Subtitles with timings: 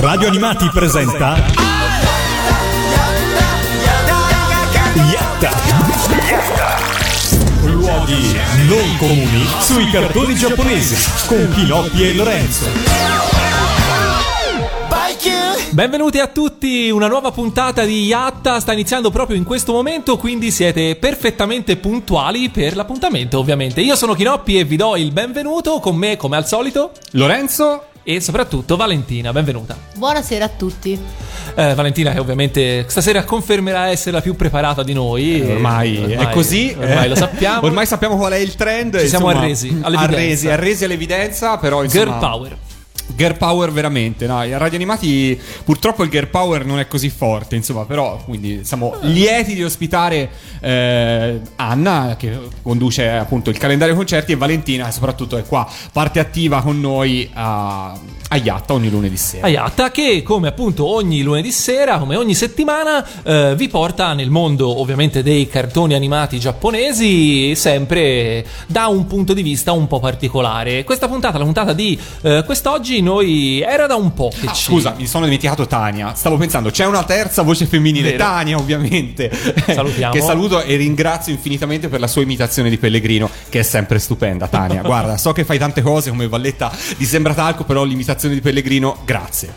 [0.00, 1.36] Radio Animati presenta
[5.10, 5.50] Yatta.
[7.64, 8.34] Luoghi
[8.66, 12.64] non comuni sui cartoni giapponesi con Pinocchio e Lorenzo.
[15.72, 20.50] Benvenuti a tutti, una nuova puntata di Yatta sta iniziando proprio in questo momento, quindi
[20.50, 23.82] siete perfettamente puntuali per l'appuntamento, ovviamente.
[23.82, 28.20] Io sono Chinoppi e vi do il benvenuto con me, come al solito, Lorenzo e
[28.20, 29.76] soprattutto Valentina, benvenuta.
[29.94, 30.98] Buonasera a tutti.
[31.54, 35.40] Eh, Valentina che ovviamente stasera confermerà essere la più preparata di noi.
[35.40, 37.66] Eh, ormai, ormai è così, Ormai eh, lo sappiamo.
[37.66, 38.98] Ormai sappiamo qual è il trend.
[38.98, 40.16] Ci siamo insomma, arresi all'evidenza.
[40.16, 42.56] Arresi, arresi all'evidenza, però insomma, Girl power.
[43.14, 44.42] Girl power veramente, no?
[44.44, 48.94] I radio animati purtroppo il girl power non è così forte, insomma, però quindi siamo
[49.02, 55.44] lieti di ospitare eh, Anna che conduce appunto il calendario concerti e Valentina soprattutto è
[55.44, 57.92] qua, parte attiva con noi a,
[58.28, 59.46] a Yatta ogni lunedì sera.
[59.46, 64.80] Ayatta che come appunto ogni lunedì sera, come ogni settimana, eh, vi porta nel mondo
[64.80, 70.84] ovviamente dei cartoni animati giapponesi sempre da un punto di vista un po' particolare.
[70.84, 74.64] Questa puntata, la puntata di eh, quest'oggi, noi era da un po' che Ah, ci...
[74.64, 76.14] scusa, mi sono dimenticato Tania.
[76.14, 78.24] Stavo pensando, c'è una terza voce femminile, Vero.
[78.24, 79.30] Tania, ovviamente.
[79.66, 80.12] Salutiamo.
[80.12, 84.46] che saluto e ringrazio infinitamente per la sua imitazione di Pellegrino, che è sempre stupenda,
[84.48, 84.82] Tania.
[84.90, 88.98] Guarda, so che fai tante cose come Valletta di Sembra Talco, però l'imitazione di Pellegrino,
[89.04, 89.54] grazie.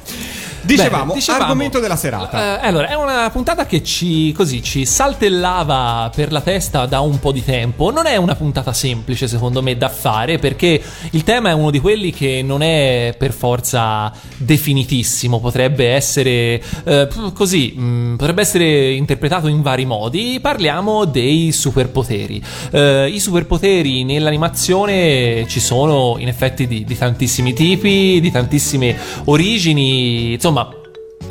[0.63, 2.61] Dicevamo, Bene, dicevamo, argomento della serata.
[2.61, 7.19] eh, allora, è una puntata che ci, così, ci saltellava per la testa da un
[7.19, 7.91] po' di tempo.
[7.91, 11.79] Non è una puntata semplice, secondo me, da fare, perché il tema è uno di
[11.79, 15.41] quelli che non è per forza definitissimo.
[15.41, 20.39] Potrebbe essere eh, così, mh, potrebbe essere interpretato in vari modi.
[20.41, 22.41] Parliamo dei superpoteri.
[22.71, 30.33] Eh, I superpoteri nell'animazione ci sono in effetti di, di tantissimi tipi, di tantissime origini,
[30.33, 30.51] insomma.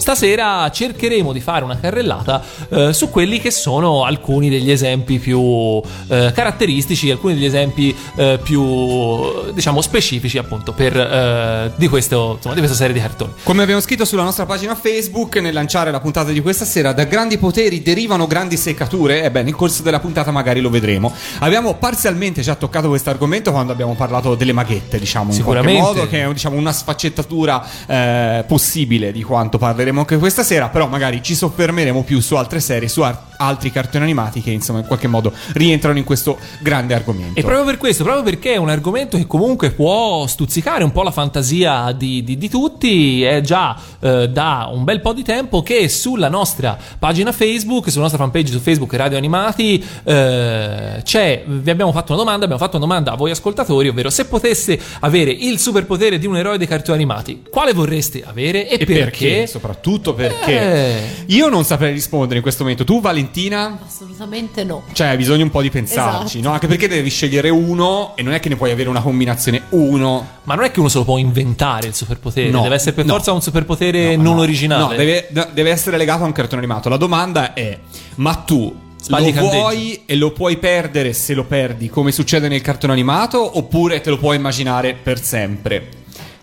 [0.02, 5.80] Stasera cercheremo di fare una carrellata eh, su quelli che sono alcuni degli esempi più
[6.08, 12.54] eh, caratteristici, alcuni degli esempi eh, più diciamo specifici appunto per, eh, di, questo, insomma,
[12.54, 13.32] di questa serie di cartoni.
[13.44, 17.04] Come abbiamo scritto sulla nostra pagina Facebook, nel lanciare la puntata di questa sera, da
[17.04, 19.22] grandi poteri derivano grandi seccature.
[19.22, 21.12] Ebbene, nel corso della puntata magari lo vedremo.
[21.38, 26.08] Abbiamo parzialmente già toccato questo argomento quando abbiamo parlato delle maghette, diciamo, in qualche modo,
[26.08, 31.22] che è diciamo, una sfaccettatura eh, possibile di quanto parleremo anche questa sera, però magari
[31.22, 35.08] ci soffermeremo più su altre serie, su ar- altri cartoni animati che insomma in qualche
[35.08, 37.38] modo rientrano in questo grande argomento.
[37.38, 41.02] E proprio per questo, proprio perché è un argomento che comunque può stuzzicare un po'
[41.02, 45.62] la fantasia di, di- di tutti, è già eh, da un bel po' di tempo
[45.62, 51.70] che sulla nostra pagina Facebook, sulla nostra fanpage su Facebook Radio Animati, eh, c'è, vi
[51.70, 55.30] abbiamo fatto una domanda, abbiamo fatto una domanda a voi ascoltatori, ovvero se poteste avere
[55.30, 59.46] il superpotere di un eroe dei cartoni animati, quale vorreste avere e, E perché?
[59.46, 61.24] Soprattutto perché Eh.
[61.26, 62.84] io non saprei rispondere in questo momento.
[62.84, 63.00] Tu,
[63.32, 63.78] Valentina?
[63.86, 64.82] Assolutamente no.
[64.92, 66.48] Cioè, hai bisogno un po' di pensarci, Esatto.
[66.48, 66.52] no?
[66.52, 70.26] Anche perché devi scegliere uno e non è che ne puoi avere una combinazione uno.
[70.44, 73.06] Ma non è che uno se lo può inventare il superpotere, No, deve essere per
[73.06, 73.14] no.
[73.14, 74.40] forza un superpotere No, non no.
[74.42, 74.82] originale.
[74.82, 76.88] No, deve, deve essere legato a un cartone animato.
[76.90, 77.78] La domanda è:
[78.16, 79.56] ma tu Sbagli lo candeggi.
[79.56, 84.10] vuoi e lo puoi perdere se lo perdi, come succede nel cartone animato, oppure te
[84.10, 85.88] lo puoi immaginare per sempre?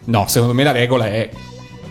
[0.06, 1.30] No, secondo me la regola è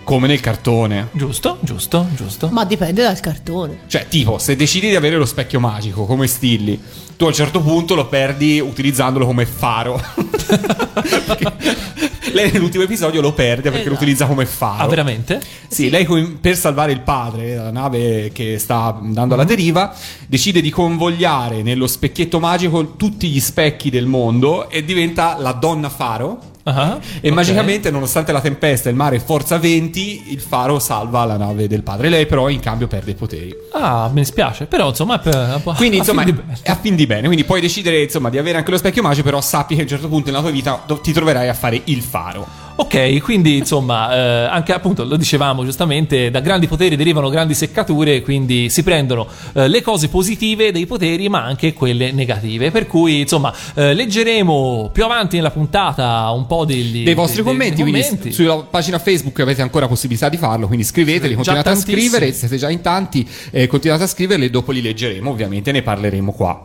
[0.08, 1.08] come nel cartone.
[1.12, 2.48] Giusto, giusto, giusto.
[2.50, 3.80] Ma dipende dal cartone.
[3.88, 6.80] Cioè, tipo, se decidi di avere lo specchio magico come Stilly,
[7.14, 10.00] tu a un certo punto lo perdi utilizzandolo come faro.
[12.32, 14.02] lei nell'ultimo episodio lo perde perché lo Esatto.
[14.02, 14.82] utilizza come faro.
[14.82, 15.42] Ah, veramente?
[15.69, 19.94] Sì, lei com- per salvare il padre, la nave che sta andando alla deriva,
[20.26, 25.90] decide di convogliare nello specchietto magico tutti gli specchi del mondo e diventa la donna
[25.90, 26.56] faro.
[26.70, 27.34] Ah, E ok.
[27.34, 31.82] magicamente, nonostante la tempesta e il mare forza 20, il faro salva la nave del
[31.82, 32.08] padre.
[32.08, 33.54] Lei, però, in cambio perde i poteri.
[33.72, 35.16] Ah, mi dispiace, però insomma...
[35.16, 36.58] è per- Quindi, a insomma, fin di bene.
[36.62, 37.26] è a fin di bene.
[37.26, 39.88] Quindi puoi decidere, insomma, di avere anche lo specchio magico, però sappi che a un
[39.90, 42.46] certo punto nella tua vita ti troverai a fare il faro.
[42.80, 48.22] Ok, quindi insomma, eh, anche appunto lo dicevamo giustamente, da grandi poteri derivano grandi seccature,
[48.22, 52.70] quindi si prendono eh, le cose positive dei poteri, ma anche quelle negative.
[52.70, 57.52] Per cui, insomma, eh, leggeremo più avanti nella puntata un po' degli, dei vostri dei-
[57.52, 58.30] commenti, dei commenti.
[58.32, 62.70] sulla pagina Facebook avete ancora possibilità di farlo, quindi scriveteli, continuate a scrivere, siete già
[62.70, 66.64] in tanti, eh, continuate a scriverli e dopo li leggeremo, ovviamente ne parleremo qua.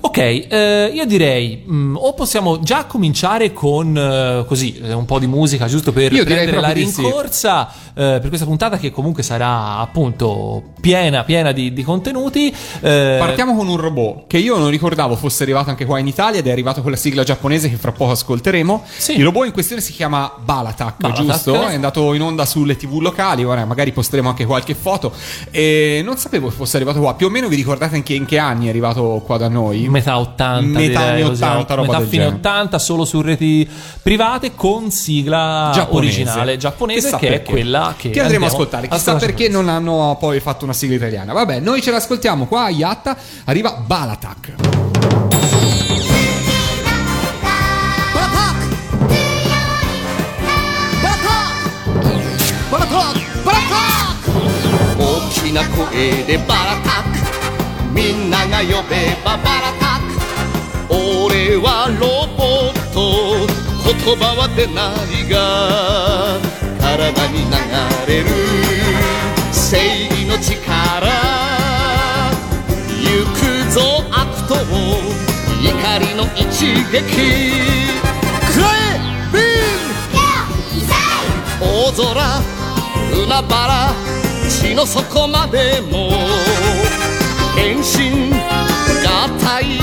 [0.00, 5.18] Ok, eh, io direi mm, o possiamo già cominciare con eh, così eh, un po'
[5.18, 7.02] di musica giusto per Io prendere la di sì.
[7.02, 12.54] rincorsa eh, per questa puntata che comunque sarà appunto piena piena di, di contenuti.
[12.80, 16.40] Eh, Partiamo con un robot che io non ricordavo fosse arrivato anche qua in Italia
[16.40, 18.84] ed è arrivato con la sigla giapponese che fra poco ascolteremo.
[18.96, 19.16] Sì.
[19.16, 21.24] Il robot in questione si chiama Balatak, Balatak.
[21.24, 21.54] giusto?
[21.66, 25.12] È andato in onda sulle tv locali, ora magari posteremo anche qualche foto.
[25.50, 27.14] E non sapevo che fosse arrivato qua.
[27.14, 29.85] Più o meno vi ricordate anche in che anni è arrivato qua da noi?
[29.85, 32.39] Metà 80, Metà direi, anni così, 80, roba metà del fine genere.
[32.39, 33.69] 80, solo su reti
[34.01, 36.21] private con sigla giapponese.
[36.21, 37.51] originale giapponese Chissà che è perché.
[37.51, 38.87] quella che, Che andremo a ascoltare.
[38.87, 39.25] Chissà ascoltare.
[39.33, 41.33] perché non hanno poi fatto una sigla italiana.
[41.33, 43.15] Vabbè, noi ce l'ascoltiamo qua a Yatta.
[43.45, 44.61] Arriva Balatak.「
[54.97, 57.14] 大きな声でバラタク」「
[57.96, 60.04] みんなが呼べばバラタク」
[60.92, 63.46] 「俺はロボット。
[64.04, 65.34] 言葉は出ないが
[66.78, 67.50] 体に流
[68.06, 68.26] れる。
[69.50, 70.60] 正義の力」
[73.00, 74.54] 「行くぞ悪党。
[75.62, 76.44] 怒りの一
[76.92, 77.00] 撃」
[78.52, 79.00] 「くらえ
[79.32, 79.42] ビー
[80.84, 80.92] ム!」
[81.88, 82.04] 大空。
[83.12, 83.94] 海原。
[84.48, 86.45] 地の底までも。
[87.66, 88.30] 変身
[89.02, 89.80] 合体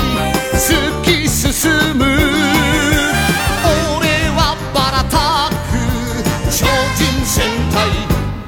[0.54, 0.72] 突
[1.02, 2.04] き進む。
[3.98, 5.18] 俺はバラタ
[5.50, 5.76] ック
[6.50, 6.64] 超
[6.96, 7.76] 人戦隊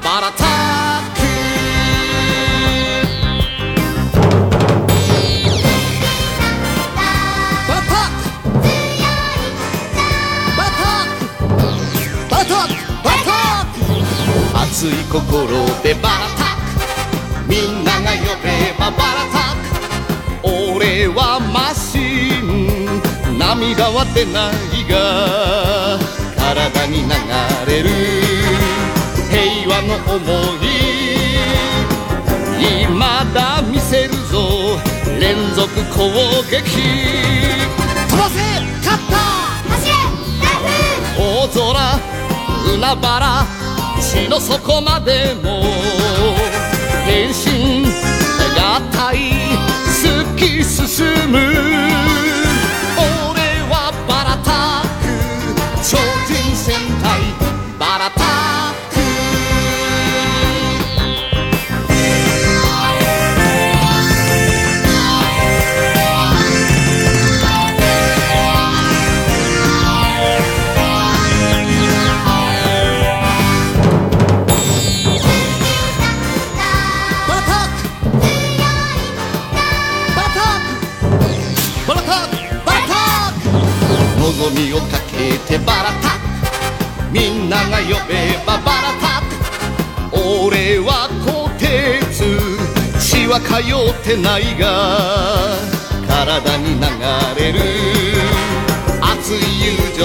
[0.03, 1.21] バラタック
[6.97, 8.65] バラタック
[10.57, 11.21] バラタック
[12.27, 13.29] バラタックバラタ
[13.61, 15.21] ック熱い心
[15.83, 18.45] でバラタックみんなが呼べ
[18.79, 19.26] ばバラタッ
[21.05, 25.99] はマシン涙は出ないが
[26.35, 27.09] 体に流
[27.67, 27.83] れ。
[27.83, 27.89] る
[29.29, 30.17] 平和の想
[32.57, 32.97] い未
[33.33, 34.07] だ見せ。
[34.07, 34.79] るぞ
[35.19, 36.09] 連続攻
[36.49, 36.55] 撃
[38.09, 38.39] 飛ばせ。
[38.83, 39.69] カッター
[41.19, 41.61] 大空
[42.73, 43.45] 海原
[44.01, 45.63] 地の底までも
[47.05, 47.85] 変身
[48.57, 49.36] 合体
[50.87, 52.06] き
[85.37, 86.17] けてバラタ
[87.11, 89.21] みんなが呼べばバラタ
[90.13, 92.25] 俺は鋼鉄。
[92.99, 94.65] 血は通ってないが
[96.07, 96.81] 体に流
[97.39, 97.59] れる。
[99.01, 99.99] 熱い友情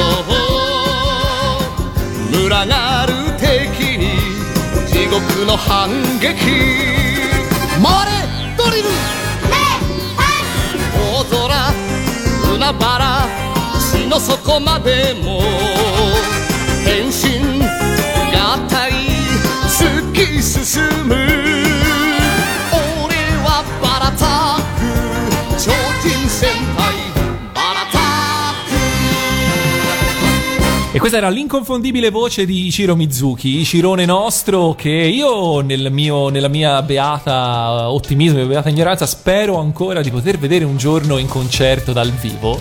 [2.30, 4.02] 群がる敵に
[4.86, 5.90] 地獄の反
[6.20, 6.36] 撃。
[7.80, 8.12] 回れ
[8.56, 8.88] ドリル。
[10.94, 11.72] 大空。
[12.54, 13.21] 海原。
[13.21, 13.21] 地
[14.11, 15.39] の底までも
[16.83, 17.61] 変身
[18.35, 18.91] 合体
[19.67, 21.21] 突き進む俺
[23.43, 24.81] はバラタック
[25.61, 25.71] 超
[26.01, 26.93] 人戦隊
[27.53, 28.01] バラタッ
[30.91, 36.47] ク E questa era l'inconfondibile voce di Ichiro Mizuki, Ichirone nostro, che io nel mio, nella
[36.47, 41.91] mia beata ottimismo e beata ignoranza spero ancora di poter vedere un giorno in concerto
[41.93, 42.59] dal vivo.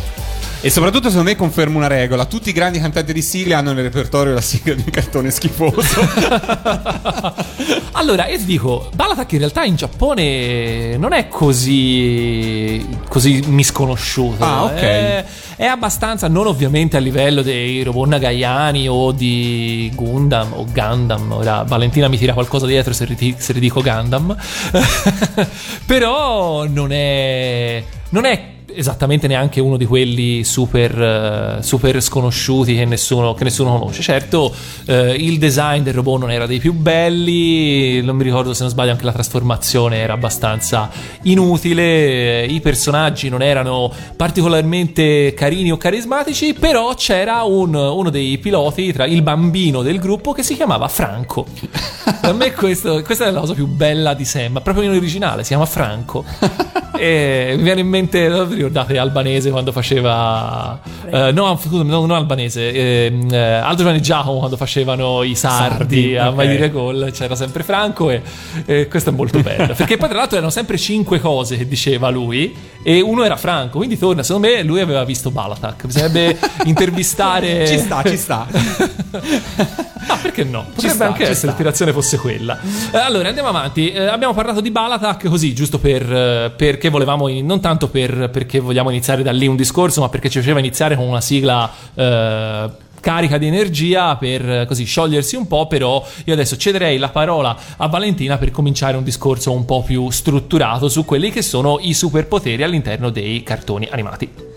[0.64, 3.86] E soprattutto, secondo me, conferma una regola: tutti i grandi cantanti di sigle hanno nel
[3.86, 6.02] repertorio la sigla di un cartone schifoso.
[7.94, 14.44] allora, io ti dico, Balatak in realtà in Giappone non è così, così misconosciuto.
[14.44, 14.80] Ah, ok.
[14.80, 15.26] È,
[15.56, 21.32] è abbastanza, non ovviamente a livello dei robot nagayani o di Gundam o Gundam.
[21.32, 24.38] Ora Valentina mi tira qualcosa dietro se, riti- se ridico Gundam.
[25.88, 27.84] Però non è...
[28.10, 33.78] Non è esattamente neanche uno di quelli super, eh, super sconosciuti che nessuno, che nessuno
[33.78, 34.02] conosce.
[34.02, 34.54] Certo,
[34.86, 38.72] eh, il design del robot non era dei più belli, non mi ricordo se non
[38.72, 40.90] sbaglio anche la trasformazione era abbastanza
[41.24, 48.92] inutile, i personaggi non erano particolarmente carini o carismatici, però c'era un- uno dei piloti,
[48.94, 51.46] tra il bambino del gruppo, che si chiamava Franco.
[52.22, 55.50] A me questo- questa è la cosa più bella di Sam, proprio in originale, si
[55.50, 56.24] chiama Franco.
[56.98, 58.28] e mi viene in mente,
[58.62, 60.80] ricordate Albanese quando faceva...
[61.10, 62.72] eh, no, scusami, no, non Albanese,
[63.06, 66.36] ehm, eh, Aldo Giovanni Giacomo quando facevano i sardi, Sardi, a ok.
[66.36, 68.22] mai dire gol, c'era sempre Franco e,
[68.66, 69.74] e questo è molto bello.
[69.74, 73.78] Perché poi tra l'altro erano sempre cinque cose che diceva lui e uno era Franco,
[73.78, 77.68] quindi torna, secondo me lui aveva visto Balatak, bisognerebbe intervistare...
[77.68, 78.48] Ci sta, ci sta.
[80.08, 80.66] Ah, perché no?
[80.74, 81.48] Potrebbe sta, anche essere sta.
[81.48, 82.60] l'ispirazione fosse quella.
[82.92, 83.92] Eh, allora, andiamo avanti.
[83.92, 88.30] Eh, abbiamo parlato di Balatak così, giusto per, eh, perché volevamo, in- non tanto per,
[88.30, 91.72] perché vogliamo iniziare da lì un discorso, ma perché ci faceva iniziare con una sigla.
[91.94, 97.10] eh, carica di energia per eh, così sciogliersi un po', però io adesso cederei la
[97.10, 101.80] parola a Valentina per cominciare un discorso un po' più strutturato su quelli che sono
[101.82, 104.50] i superpoteri all'interno dei cartoni animati.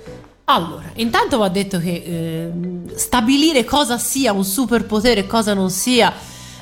[0.46, 6.12] Allora, intanto va detto che ehm, stabilire cosa sia un superpotere e cosa non sia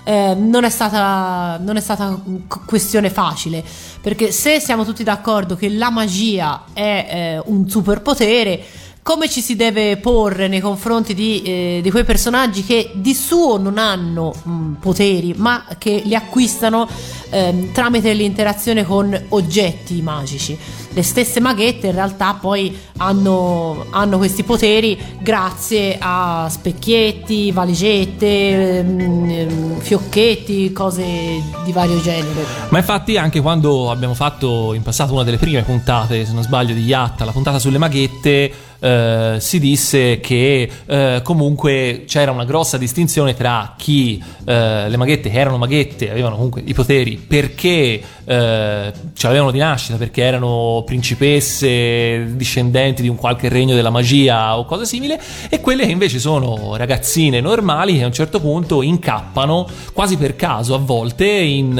[0.04, 2.20] ehm, non è stata, non è stata
[2.66, 3.62] questione facile,
[4.00, 8.60] perché se siamo tutti d'accordo che la magia è eh, un superpotere,
[9.02, 13.58] come ci si deve porre nei confronti di, eh, di quei personaggi che di suo
[13.58, 16.88] non hanno mh, poteri, ma che li acquistano
[17.30, 20.56] ehm, tramite l'interazione con oggetti magici.
[20.94, 29.30] Le stesse maghette in realtà poi hanno, hanno questi poteri grazie a specchietti, valigette, ehm,
[29.30, 32.44] ehm, fiocchetti, cose di vario genere.
[32.68, 36.72] Ma infatti anche quando abbiamo fatto in passato una delle prime puntate, se non sbaglio,
[36.74, 38.52] di Yatta, la puntata sulle maghette,
[38.82, 45.30] eh, si disse che eh, comunque c'era una grossa distinzione tra chi eh, le maghette
[45.30, 50.82] che erano maghette avevano comunque i poteri perché eh, ce l'avevano di nascita, perché erano
[50.86, 55.16] principesse discendenti di un qualche regno della magia o cose simili,
[55.48, 60.36] e quelle che invece sono ragazzine normali che a un certo punto incappano quasi per
[60.36, 61.76] caso a volte in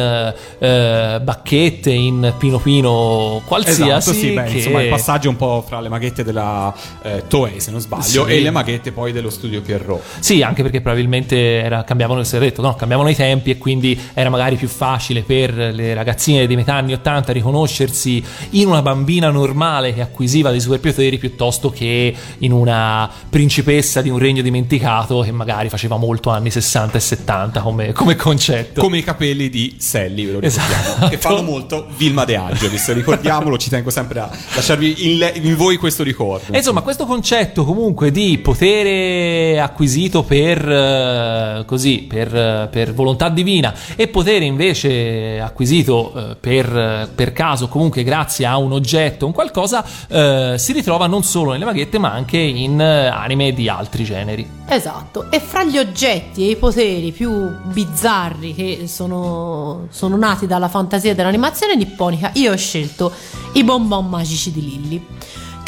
[0.59, 4.11] eh, bacchette, in pino pino qualsiasi.
[4.11, 7.61] Esatto, sì, beh, che- insomma, il passaggio un po' fra le maghette della eh, Toei,
[7.61, 8.33] se non sbaglio, Sì.
[8.33, 10.03] e le maghette poi dello studio Pierrot.
[10.21, 14.57] Sì, anche perché probabilmente era- cambiavano, detto, no, cambiavano i tempi e quindi era magari
[14.57, 20.01] più facile per le ragazzine dei metà anni 80 riconoscersi in una bambina normale che
[20.01, 25.97] acquisiva dei superpoteri piuttosto che in una principessa di un regno dimenticato che magari faceva
[25.97, 28.81] molto anni 60 e 70 come, come concetto.
[28.81, 30.73] Come i capelli di Sally, ve lo ricordiamo.
[30.83, 31.09] Esatto.
[31.09, 35.57] Che fanno molto Vilma De Angelis, ricordiamolo, ci tengo sempre a lasciarvi in, le- in
[35.57, 36.53] voi questo ricordo.
[36.53, 43.29] E insomma, questo concetto comunque di potere acquisito per eh, così, per, eh, per volontà
[43.29, 49.33] divina e potere invece acquisito eh, per, per caso, comunque grazie a un oggetto, un
[49.33, 54.61] qualcosa, eh, si ritrova non solo nelle maghette ma anche in anime di altri generi.
[54.67, 60.69] Esatto, e fra gli oggetti e i poteri più bizzarri che sono, sono nati dalla
[60.69, 63.12] fantasia dell'animazione nipponica, io ho scelto
[63.53, 65.07] i bonbon magici di Lilly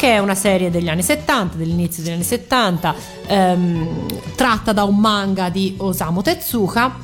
[0.05, 2.95] che è una serie degli anni 70, dell'inizio degli anni 70,
[3.25, 6.95] ehm, tratta da un manga di Osamu Tezuka,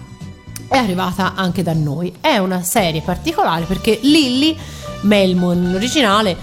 [0.68, 2.14] è arrivata anche da noi.
[2.22, 4.56] È una serie particolare perché Lilly,
[5.02, 6.38] Melmo nell'originale,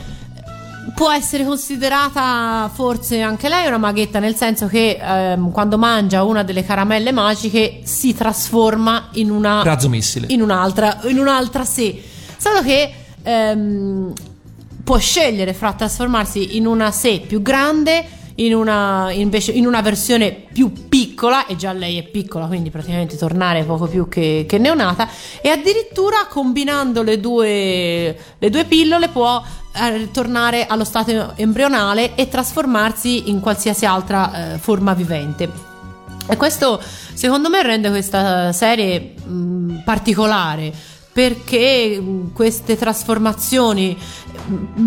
[0.96, 6.42] può essere considerata forse anche lei una maghetta, nel senso che ehm, quando mangia una
[6.42, 10.26] delle caramelle magiche si trasforma in una Razzo missile.
[10.30, 12.02] in un'altra, in un'altra sé.
[12.36, 14.12] Solo che ehm,
[14.88, 18.02] può scegliere fra trasformarsi in una sé più grande,
[18.36, 23.18] in una, invece, in una versione più piccola, e già lei è piccola, quindi praticamente
[23.18, 25.06] tornare poco più che, che neonata,
[25.42, 32.28] e addirittura combinando le due, le due pillole può eh, tornare allo stato embrionale e
[32.28, 35.50] trasformarsi in qualsiasi altra eh, forma vivente.
[36.26, 36.80] E questo
[37.12, 40.72] secondo me rende questa serie mh, particolare
[41.18, 42.00] perché
[42.32, 43.96] queste trasformazioni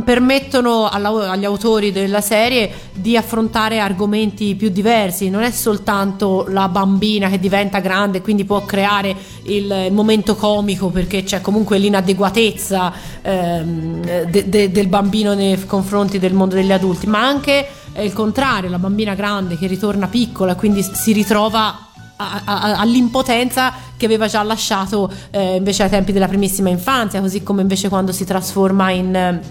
[0.04, 7.30] permettono agli autori della serie di affrontare argomenti più diversi, non è soltanto la bambina
[7.30, 14.26] che diventa grande e quindi può creare il, momento comico perché c'è comunque l'inadeguatezza ehm,
[14.30, 18.80] de- de- del bambino nei confronti del mondo degli adulti, ma anche il contrario, la
[18.80, 21.91] bambina grande che ritorna piccola, quindi si ritrova
[22.22, 27.44] a- a- all'impotenza che aveva già lasciato eh, invece ai tempi della primissima infanzia, così
[27.44, 29.42] come invece quando si trasforma in, eh,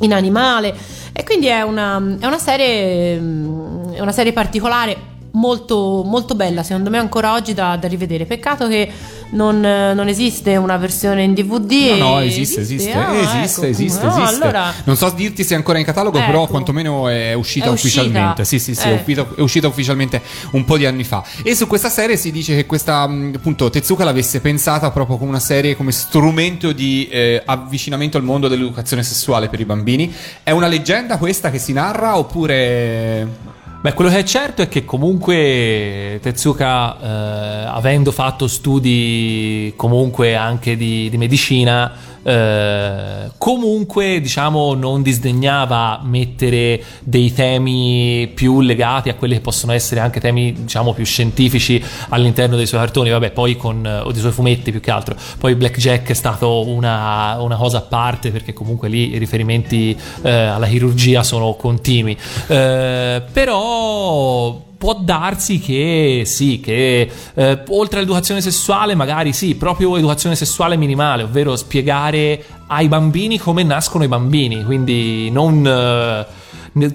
[0.00, 0.74] in animale.
[1.12, 5.14] E quindi è una, è una serie, mm, è una serie particolare.
[5.36, 8.24] Molto, molto bella, secondo me ancora oggi da, da rivedere.
[8.24, 8.90] Peccato che
[9.32, 11.98] non, non esiste una versione in DVD.
[11.98, 14.34] No, no, esiste, esiste, Ah, esiste, ecco, esiste, no, esiste.
[14.42, 16.52] allora- Non so dirti se è ancora in catalogo, però Ecco.
[16.52, 18.00] quantomeno è uscita È uscita.
[18.00, 18.44] ufficialmente.
[18.46, 18.94] Sì, sì, sì, è, Eh.
[18.94, 21.22] uscita, è uscita ufficialmente un po' di anni fa.
[21.42, 25.28] E su questa serie si dice che questa, mh, appunto, Tezuka l'avesse pensata proprio come
[25.28, 30.10] una serie, come strumento di eh, avvicinamento al mondo dell'educazione sessuale per i bambini.
[30.42, 33.54] È una leggenda questa che si narra oppure...
[33.86, 40.76] Beh, quello che è certo è che comunque Tezuka, eh, avendo fatto studi comunque anche
[40.76, 41.92] di, di medicina,
[42.26, 50.00] eh, comunque diciamo non disdegnava mettere dei temi più legati a quelli che possono essere
[50.00, 54.32] anche temi diciamo più scientifici all'interno dei suoi cartoni, vabbè poi con, o dei suoi
[54.32, 55.14] fumetti più che altro.
[55.38, 60.30] Poi Blackjack è stato una, una cosa a parte perché comunque lì i riferimenti eh,
[60.30, 62.18] alla chirurgia sono continui.
[62.48, 70.36] Eh, però può darsi che sì, che eh, oltre all'educazione sessuale, magari sì, proprio educazione
[70.36, 76.26] sessuale minimale, ovvero spiegare ai bambini come nascono i bambini, quindi non eh,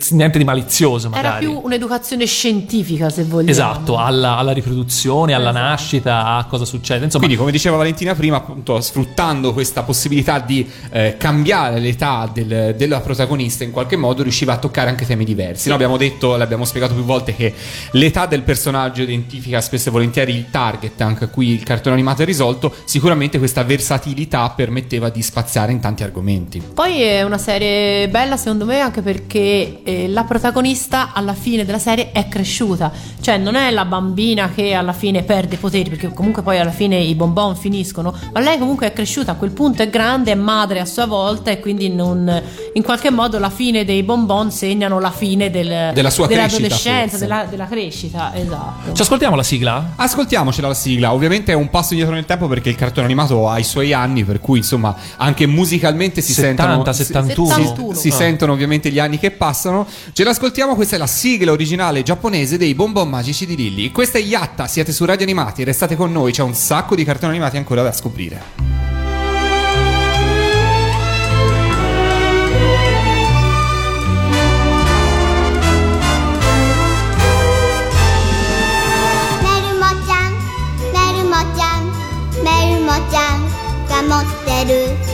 [0.09, 1.45] niente di malizioso Era magari.
[1.45, 3.49] più un'educazione scientifica, se vogliamo.
[3.49, 5.65] Esatto, alla, alla riproduzione, alla Esatto.
[5.65, 7.05] nascita, a cosa succede.
[7.05, 12.75] Insomma, Quindi, come diceva Valentina prima, appunto, sfruttando questa possibilità di eh, cambiare l'età del-
[12.77, 15.67] della protagonista, in qualche modo riusciva a toccare anche temi diversi.
[15.67, 17.53] Noi abbiamo detto, l'abbiamo spiegato più volte, che
[17.91, 22.21] l'età del personaggio identifica spesso e volentieri il target anche a cui il cartone animato
[22.21, 22.73] è risolto.
[22.85, 26.61] Sicuramente questa versatilità permetteva di spaziare in tanti argomenti.
[26.73, 31.79] Poi è una serie bella secondo me anche perché eh, la protagonista alla fine della
[31.79, 36.09] serie è cresciuta, cioè non è la bambina che alla fine perde i poteri perché
[36.13, 39.81] comunque poi alla fine i bonbon finiscono, ma lei comunque è cresciuta, a quel punto
[39.81, 42.41] è grande, è madre a sua volta e quindi non,
[42.73, 47.09] in qualche modo la fine dei bonbon segnano la fine del- Della sua crescita, dell'adolescenza,
[47.09, 47.17] forse.
[47.25, 48.93] della, della crescita, esatto.
[48.93, 49.93] ci ascoltiamo la sigla?
[49.95, 53.59] Ascoltiamocela la sigla, ovviamente è un passo indietro nel tempo perché il cartone animato ha
[53.59, 56.93] i suoi anni, per cui insomma anche musicalmente si 70, sentono...
[56.93, 57.47] 71.
[57.47, 57.93] Si, 71.
[57.93, 58.13] si Ah.
[58.13, 59.59] sentono ovviamente gli anni che passano
[60.12, 63.92] Ce l'ascoltiamo, questa è la sigla originale giapponese dei Bonbon Magici di Lilli.
[63.92, 67.32] Questa è Yatta, siete su Radio Animati, restate con noi, c'è un sacco di cartoni
[67.32, 68.66] animati ancora da scoprire.
[79.42, 80.32] メルモちゃん
[80.92, 81.86] メルモちゃん
[82.42, 83.44] メルモちゃん
[83.88, 85.09] が持ってる」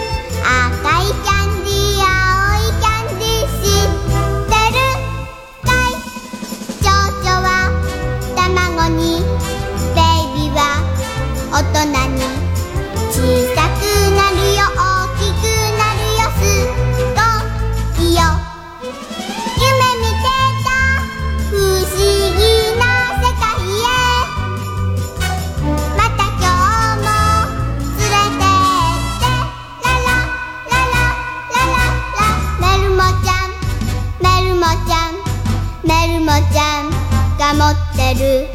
[37.71, 38.47] ってる。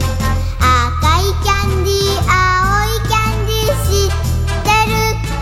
[0.61, 2.35] 赤いキャンディー青
[2.87, 4.11] いキャンディー知っ
[4.63, 4.93] てる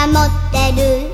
[0.00, 1.09] が持ってる。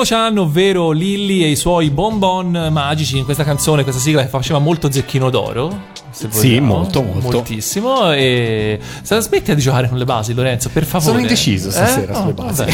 [0.00, 4.28] Melmo Chan, ovvero Lilly e i suoi bonbon magici in questa canzone, questa sigla che
[4.28, 5.88] faceva molto zecchino d'oro.
[6.10, 6.76] se Sì, vogliamo.
[6.78, 7.30] molto, molto.
[7.32, 8.10] Moltissimo.
[8.12, 11.10] E se smetti di giocare con le basi, Lorenzo, per favore.
[11.10, 12.14] Sono indeciso stasera Eh?
[12.16, 12.64] sulle No, basi.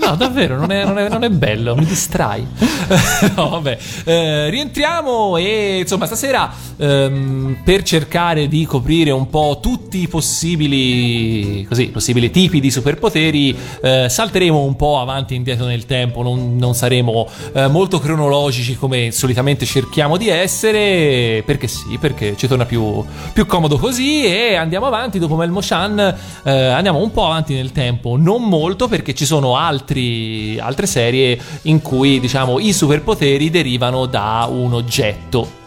[0.00, 2.44] No, davvero, non è, non è- non è bello, mi distrai.
[3.36, 3.78] no, vabbè.
[4.04, 11.64] Eh, rientriamo e insomma, stasera ehm, per cercare di coprire un po' tutti i possibili,
[11.64, 16.56] così, possibili tipi di superpoteri, eh, salteremo un po' avanti e indietro nel tempo, non,
[16.56, 22.66] non saremo eh, molto cronologici come solitamente cerchiamo di essere, perché sì, perché ci torna
[22.66, 24.24] più, più comodo così.
[24.24, 28.88] E andiamo avanti dopo Melmo Chan, eh, andiamo un po' avanti nel tempo, non molto
[28.88, 35.64] perché ci sono altri, altre serie in cui diciamo i superpoteri derivano da un oggetto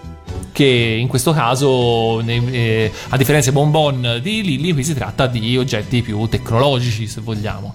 [0.52, 5.58] che in questo caso, eh, a differenza di Bonbon di Lilly, qui si tratta di
[5.58, 7.74] oggetti più tecnologici, se vogliamo.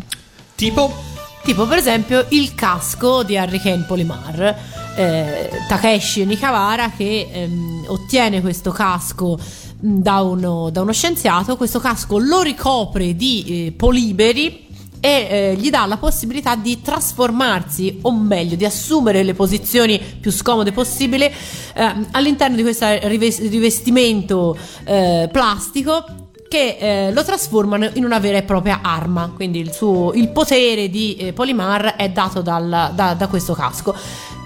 [0.55, 0.95] Tipo?
[1.43, 4.57] Tipo per esempio il casco di Hurricane Polymar,
[4.97, 11.81] eh, Takeshi Nikawara che ehm, ottiene questo casco mh, da uno, da uno scienziato, questo
[11.81, 14.64] casco lo ricopre di eh, poliberi
[15.05, 20.33] e eh, gli dà la possibilità di trasformarsi, o meglio, di assumere le posizioni più
[20.33, 26.07] scomode possibili eh, all'interno di questo rives- rivestimento eh, plastico
[26.49, 29.31] che eh, lo trasformano in una vera e propria arma.
[29.35, 33.95] Quindi il, suo, il potere di eh, Polimar è dato dal- da, da questo casco,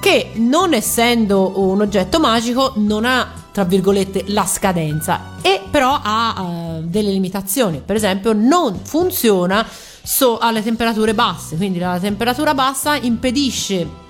[0.01, 6.35] che non essendo un oggetto magico non ha, tra virgolette, la scadenza, e però ha
[6.37, 7.81] eh, delle limitazioni.
[7.85, 9.65] Per esempio, non funziona
[10.09, 14.07] so- alle temperature basse, quindi la temperatura bassa impedisce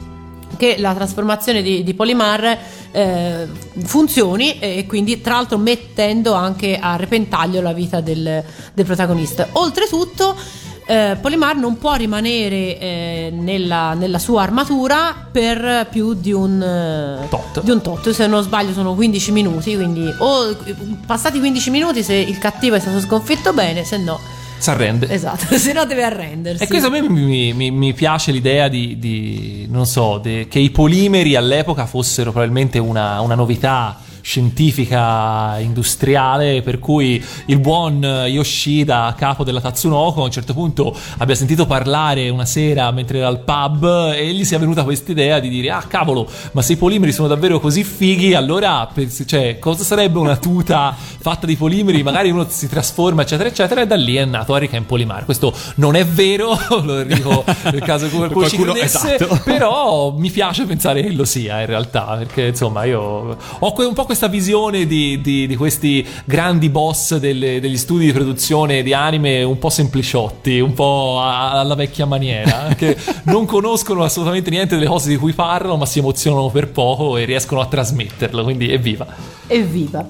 [0.57, 2.59] che la trasformazione di, di Polimar
[2.93, 3.49] eh,
[3.85, 9.49] funzioni e quindi tra l'altro mettendo anche a repentaglio la vita del, del protagonista.
[9.53, 10.37] Oltretutto
[10.87, 17.29] eh, Polimar non può rimanere eh, nella, nella sua armatura per più di un, eh,
[17.29, 17.61] Tot.
[17.63, 20.57] di un tot, se non sbaglio sono 15 minuti, quindi o
[21.05, 24.19] passati 15 minuti se il cattivo è stato sconfitto bene, se no,
[24.59, 25.09] Si arrende.
[25.09, 26.63] esatto, se no deve arrendersi.
[26.63, 30.59] E questo a me mi, mi- mi piace l'idea di, di- non so, de- che
[30.59, 39.15] i polimeri all'epoca fossero probabilmente una, una novità scientifica industriale per cui il buon Yoshida
[39.17, 43.41] capo della Tatsunoko a un certo punto abbia sentito parlare una sera mentre era al
[43.41, 47.11] pub e gli sia venuta questa idea di dire ah cavolo ma se i polimeri
[47.11, 48.87] sono davvero così fighi allora
[49.25, 53.87] cioè, cosa sarebbe una tuta fatta di polimeri magari uno si trasforma eccetera eccetera e
[53.87, 58.47] da lì è nato Hurricane Polimar questo non è vero lo dico nel caso qualcuno
[58.47, 59.41] ci Qualcuno- credesse esatto.
[59.43, 64.05] però mi piace pensare che lo sia in realtà perché insomma io ho un po'
[64.19, 69.45] questa visione di, di- di questi grandi boss delle- degli studi di produzione di anime
[69.45, 75.09] un po' sempliciotti un po' alla vecchia maniera che non conoscono assolutamente niente delle cose
[75.09, 79.07] di cui parlano ma si emozionano per poco e riescono a trasmetterlo quindi evviva
[79.47, 80.05] Evviva!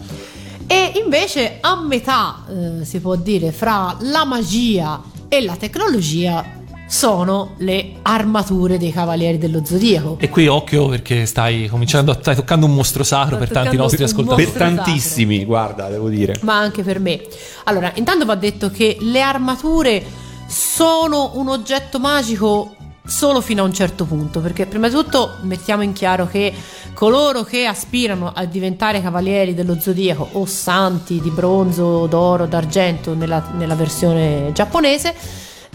[0.67, 6.58] E invece a metà, eh, si può dire, fra la magia e la tecnologia
[6.89, 10.17] sono le armature dei Cavalieri dello Zodiaco.
[10.19, 13.77] e qui occhio perché stai cominciando a stai toccando un mostro sacro Sto per tanti
[13.77, 16.39] nostri ascoltatori Per tantissimi, guarda, devo dire.
[16.43, 17.21] Ma anche per me.
[17.65, 20.03] Allora, intanto va detto che le armature
[20.47, 22.75] sono un oggetto magico
[23.05, 26.55] solo fino a un certo punto, perché prima di tutto mettiamo in chiaro che
[26.95, 33.53] coloro che aspirano a diventare cavalieri dello zodiaco o santi di bronzo, d'oro, d'argento nella,
[33.57, 35.15] nella versione giapponese,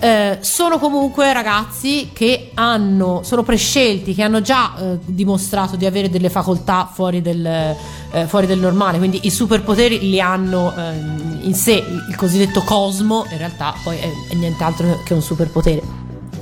[0.04, 6.10] eh, sono comunque ragazzi che hanno, sono prescelti, che hanno già eh, dimostrato di avere
[6.10, 11.54] delle facoltà fuori del, eh, fuori del normale, quindi i superpoteri li hanno ehm, in
[11.54, 15.82] sé, il cosiddetto cosmo, in realtà poi è, è nient'altro che un superpotere.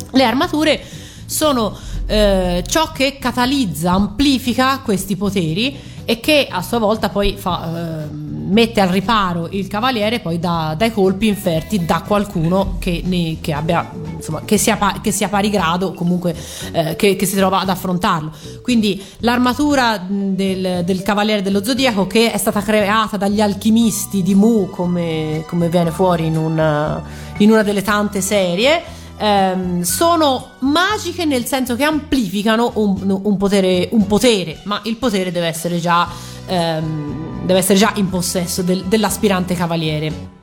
[0.09, 0.83] Le armature
[1.27, 8.05] sono eh, ciò che catalizza, amplifica questi poteri e che a sua volta poi fa,
[8.05, 13.37] ehm, mette al riparo il cavaliere poi da- dai colpi inferti da qualcuno che, ne-
[13.39, 16.35] che abbia, insomma, che sia, che sia pari grado comunque
[16.73, 18.31] eh, che, si trova ad affrontarlo.
[18.61, 24.69] Quindi l'armatura del, del cavaliere dello zodiaco che è stata creata dagli alchimisti di Mu
[24.69, 27.01] come, come viene fuori in una,
[27.37, 33.87] in una delle tante serie ehm, sono magiche nel senso che amplificano un, un potere,
[33.91, 36.07] un potere, ma il potere deve essere già,
[36.47, 40.39] ehm, deve essere già in possesso del- dell'aspirante cavaliere.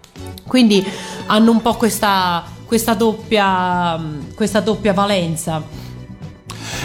[0.47, 0.85] Quindi
[1.27, 4.01] hanno un po' questa, questa, doppia,
[4.35, 5.62] questa doppia valenza.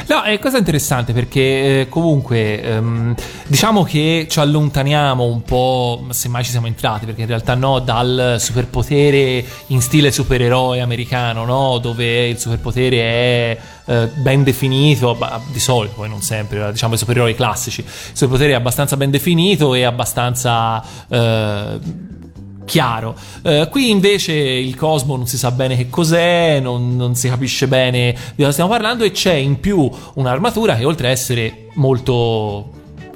[0.08, 3.16] No, è cosa interessante perché eh, comunque ehm,
[3.48, 7.80] diciamo che ci allontaniamo un po', se mai ci siamo entrati, perché in realtà no,
[7.80, 11.78] dal superpotere in stile supereroe americano, no?
[11.78, 15.18] Dove il superpotere è eh, ben definito,
[15.52, 17.80] di solito, poi non sempre, diciamo i supereroi classici.
[17.82, 20.84] Il superpotere è abbastanza ben definito e abbastanza...
[21.08, 22.22] eh,
[22.66, 23.16] chiaro.
[23.44, 27.68] Eh, qui invece il cosmo non si sa bene che cos'è, non, non si capisce
[27.68, 32.70] bene di cosa stiamo parlando e c'è in più un'armatura che oltre a essere molto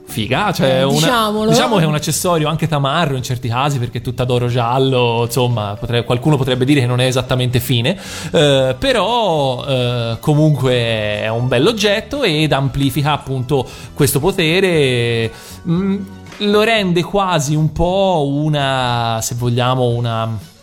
[0.10, 3.97] figa, cioè Eh, una- diciamo che è un accessorio anche tamarro in certi casi perché
[3.97, 7.97] è tutta d'oro giallo, insomma, potre- qualcuno potrebbe dire che non è esattamente fine,
[8.31, 10.73] eh, però eh, comunque
[11.21, 15.29] è un bell'oggetto ed amplifica appunto questo potere.
[15.67, 15.97] mm,
[16.39, 20.56] lo rende quasi un po' una, se vogliamo, una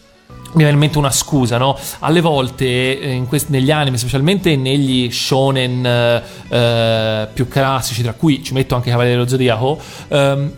[0.54, 1.76] mi viene in mente una scusa, no?
[2.00, 8.52] Alle volte eh, quest- negli anime, specialmente negli shonen eh, più classici, tra cui ci
[8.52, 10.52] metto anche Cavaliere dello Zodiaco, ehm,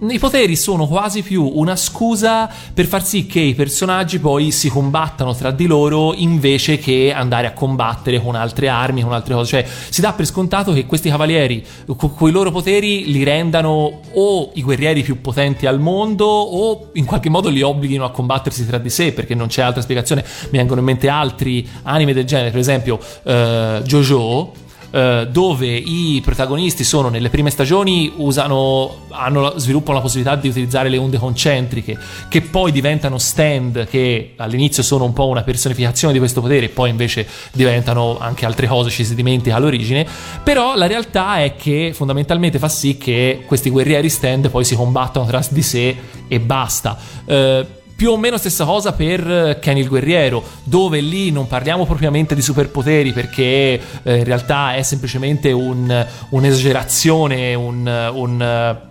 [0.00, 4.68] i poteri sono quasi più una scusa per far sì che i personaggi poi si
[4.68, 9.48] combattano tra di loro invece che andare a combattere con altre armi, con altre cose.
[9.48, 11.64] Cioè, si dà per scontato che questi cavalieri,
[11.96, 17.04] con i loro poteri, li rendano o i guerrieri più potenti al mondo o in
[17.04, 20.24] qualche modo li obblighino a combattersi tra di sé, perché non c'è altra spiegazione.
[20.50, 26.20] Mi vengono in mente altri anime del genere, per esempio eh, JoJo eh, dove i
[26.24, 31.98] protagonisti sono nelle prime stagioni usano hanno, sviluppano la possibilità di utilizzare le onde concentriche
[32.28, 36.68] che poi diventano stand che all'inizio sono un po' una personificazione di questo potere e
[36.68, 40.06] poi invece diventano anche altre cose ci si dimentica all'origine.
[40.42, 45.26] Però la realtà è che fondamentalmente fa sì che questi guerrieri stand poi si combattano
[45.26, 45.96] tra di sé
[46.28, 46.96] e basta.
[47.24, 47.66] Eh,
[47.98, 52.36] più o meno stessa cosa per eh, Kenny il guerriero, dove lì non parliamo propriamente
[52.36, 58.87] di superpoteri perché eh, in realtà è semplicemente un- un'esagerazione, un, un, eh,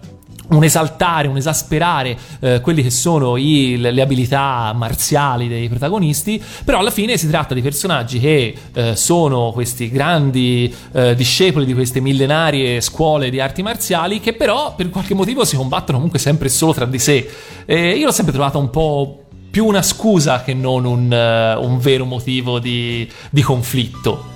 [0.50, 6.80] un esaltare, un esasperare eh, quelli che sono i- le, abilità marziali dei protagonisti, però
[6.80, 12.00] alla fine si tratta di personaggi che eh, sono questi grandi eh, discepoli di queste
[12.00, 16.74] millenarie scuole di arti marziali che però per qualche motivo si combattono comunque sempre solo
[16.74, 17.30] tra di sé.
[17.66, 21.78] E io l'ho sempre trovata un po' più una scusa che non un, eh, un
[21.80, 24.36] vero motivo di, di conflitto.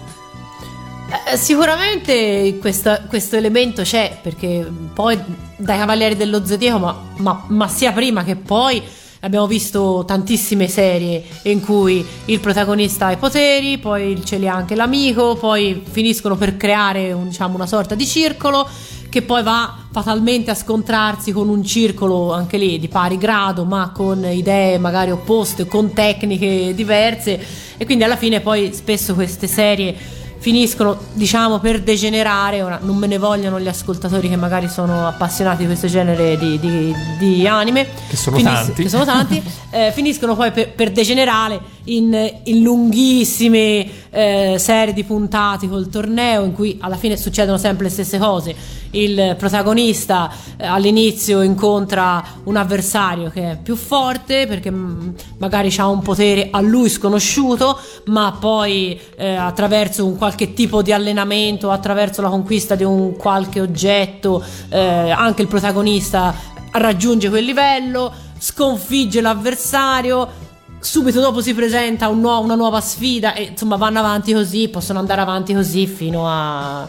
[1.12, 5.18] Eh, Sicuramente questa- questo elemento c'è perché poi
[5.58, 8.82] dai Cavalieri dello Zodiaco, ma, ma- ma sia prima che poi
[9.22, 14.56] abbiamo visto tantissime serie in cui il protagonista ha i poteri, poi ce li ha
[14.56, 18.68] anche l'amico, poi finiscono per creare un- diciamo, una sorta di circolo
[19.10, 23.92] che poi va fatalmente a scontrarsi con un circolo anche lì di pari grado, ma
[23.94, 27.40] con idee magari opposte, con tecniche diverse.
[27.78, 32.62] E quindi alla fine poi spesso queste serie finiscono diciamo per degenerare.
[32.64, 36.60] Ora non me ne vogliono gli ascoltatori che magari sono appassionati di questo genere di,
[36.60, 37.88] di- di anime.
[38.10, 38.84] Che sono tanti.
[38.84, 39.42] che sono tanti.
[39.74, 46.44] Eh, finiscono poi per, per degenerare in, in lunghissime eh, serie di puntate col torneo
[46.44, 48.56] in cui alla fine succedono sempre le stesse cose.
[48.92, 55.88] Il protagonista eh, all'inizio incontra un avversario che è più forte perché mh, magari ha
[55.88, 62.22] un potere a lui sconosciuto ma poi eh, attraverso un qualche tipo di allenamento attraverso
[62.22, 66.36] la conquista di un qualche oggetto eh, anche il protagonista
[66.72, 70.50] raggiunge quel livello sconfigge l'avversario
[70.82, 75.00] subito dopo si presenta un nuo- una nuova sfida e insomma vanno avanti così, possono
[75.00, 76.88] andare avanti così fino a,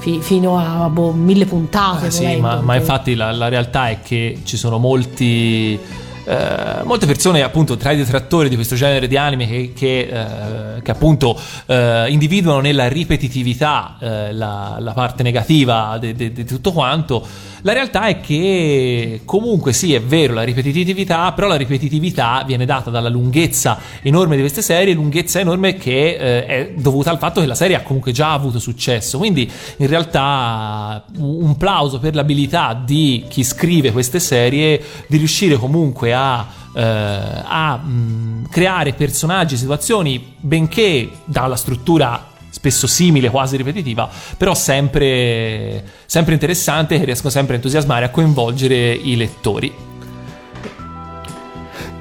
[0.00, 2.06] fi- fino a boh, mille puntate.
[2.06, 5.78] Eh sì, ma, ma infatti la, la realtà è che ci sono molti
[6.26, 10.82] eh, molte persone, appunto, tra i detrattori di questo genere di anime che, che, eh,
[10.82, 17.26] che appunto eh, individuano nella ripetitività eh, la, la parte negativa di tutto quanto,
[17.64, 22.90] la realtà è che comunque sì, è vero la ripetitività, però la ripetitività viene data
[22.90, 27.46] dalla lunghezza enorme di queste serie, lunghezza enorme che eh, è dovuta al fatto che
[27.46, 29.16] la serie ha comunque già avuto successo.
[29.16, 36.12] Quindi in realtà un plauso per l'abilità di chi scrive queste serie di riuscire comunque
[36.12, 44.54] a eh, a mh, creare personaggi, situazioni, benché dalla struttura spesso simile, quasi ripetitiva, però
[44.54, 49.92] sempre, sempre interessante che riescono sempre a entusiasmare, a coinvolgere i lettori.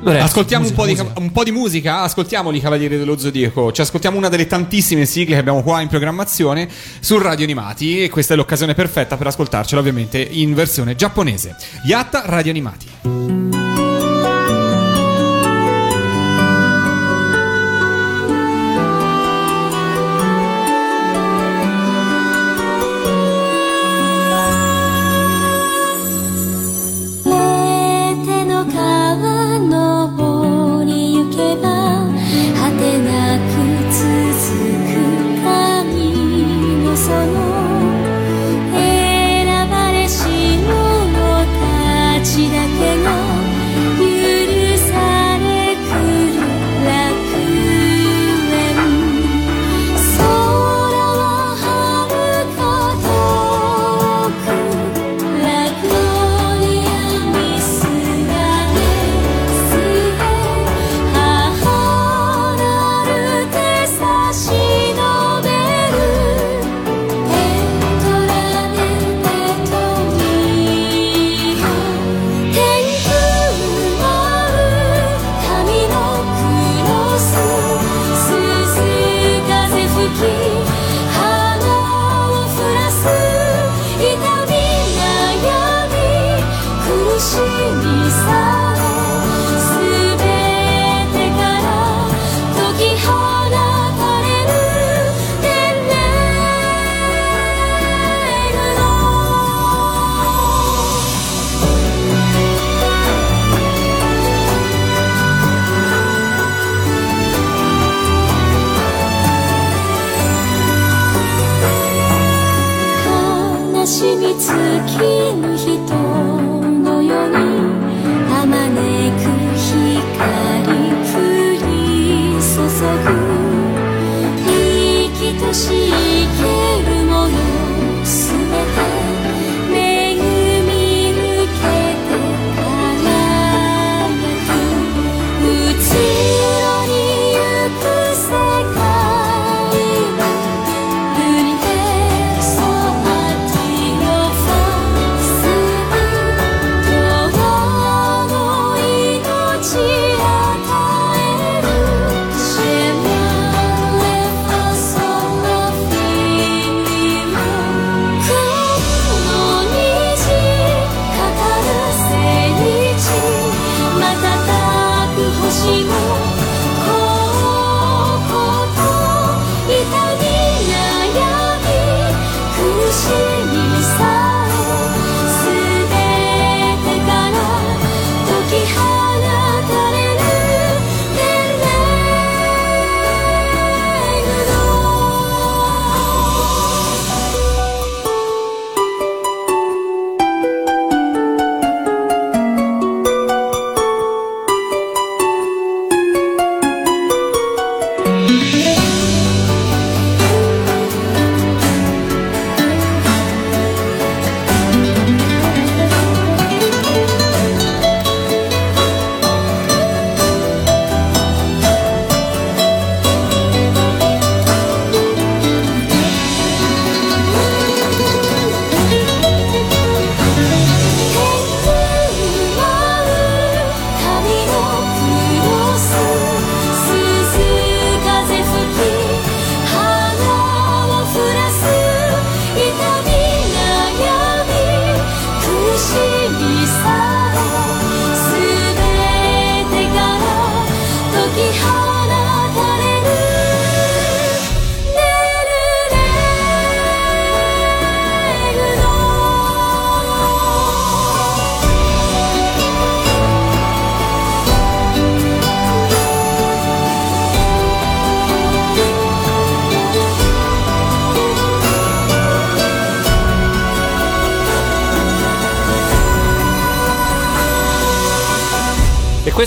[0.02, 1.04] Lorenzo, ascoltiamo musica, un, po musica.
[1.04, 5.34] Di, un, po di, musica, ascoltiamoli Cavalieri dello Zodiaco, ci ascoltiamo una delle tantissime sigle
[5.34, 6.68] che abbiamo qua in programmazione
[7.00, 11.56] su Radio Animati e questa è l'occasione perfetta per ascoltarcela ovviamente in versione giapponese.
[11.86, 13.13] Yatta Radio Animati.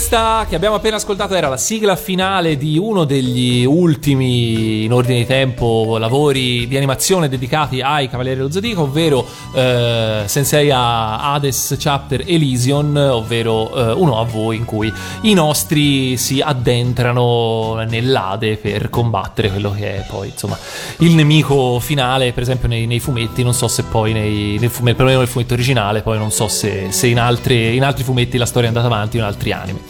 [0.09, 5.19] Questa che abbiamo appena ascoltato era la sigla finale di uno degli ultimi, in ordine
[5.19, 11.75] di tempo, lavori di animazione dedicati ai Cavalieri dello Zodiaco, ovvero eh, Sensei a Hades
[11.77, 18.89] Chapter Elysion, ovvero eh, uno a voi in cui i nostri si addentrano nell'Ade per
[18.91, 20.57] combattere quello che è poi, insomma,
[20.99, 25.03] il nemico finale, per esempio nei, nei fumetti, non so se poi nei, nel, fumetto,
[25.03, 28.69] nel fumetto originale, poi non so se, se in, altri, in altri fumetti la storia
[28.69, 29.81] è andata avanti in altri anime.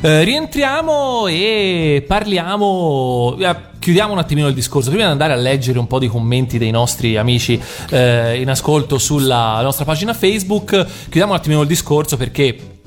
[0.00, 3.36] Eh, rientriamo e parliamo.
[3.40, 4.90] eh, Chiudiamo un attimino il discorso.
[4.90, 8.98] Prima di andare a leggere un po' di commenti dei nostri amici eh, in ascolto
[8.98, 12.77] sulla nostra pagina Facebook, chiudiamo un attimino il discorso perché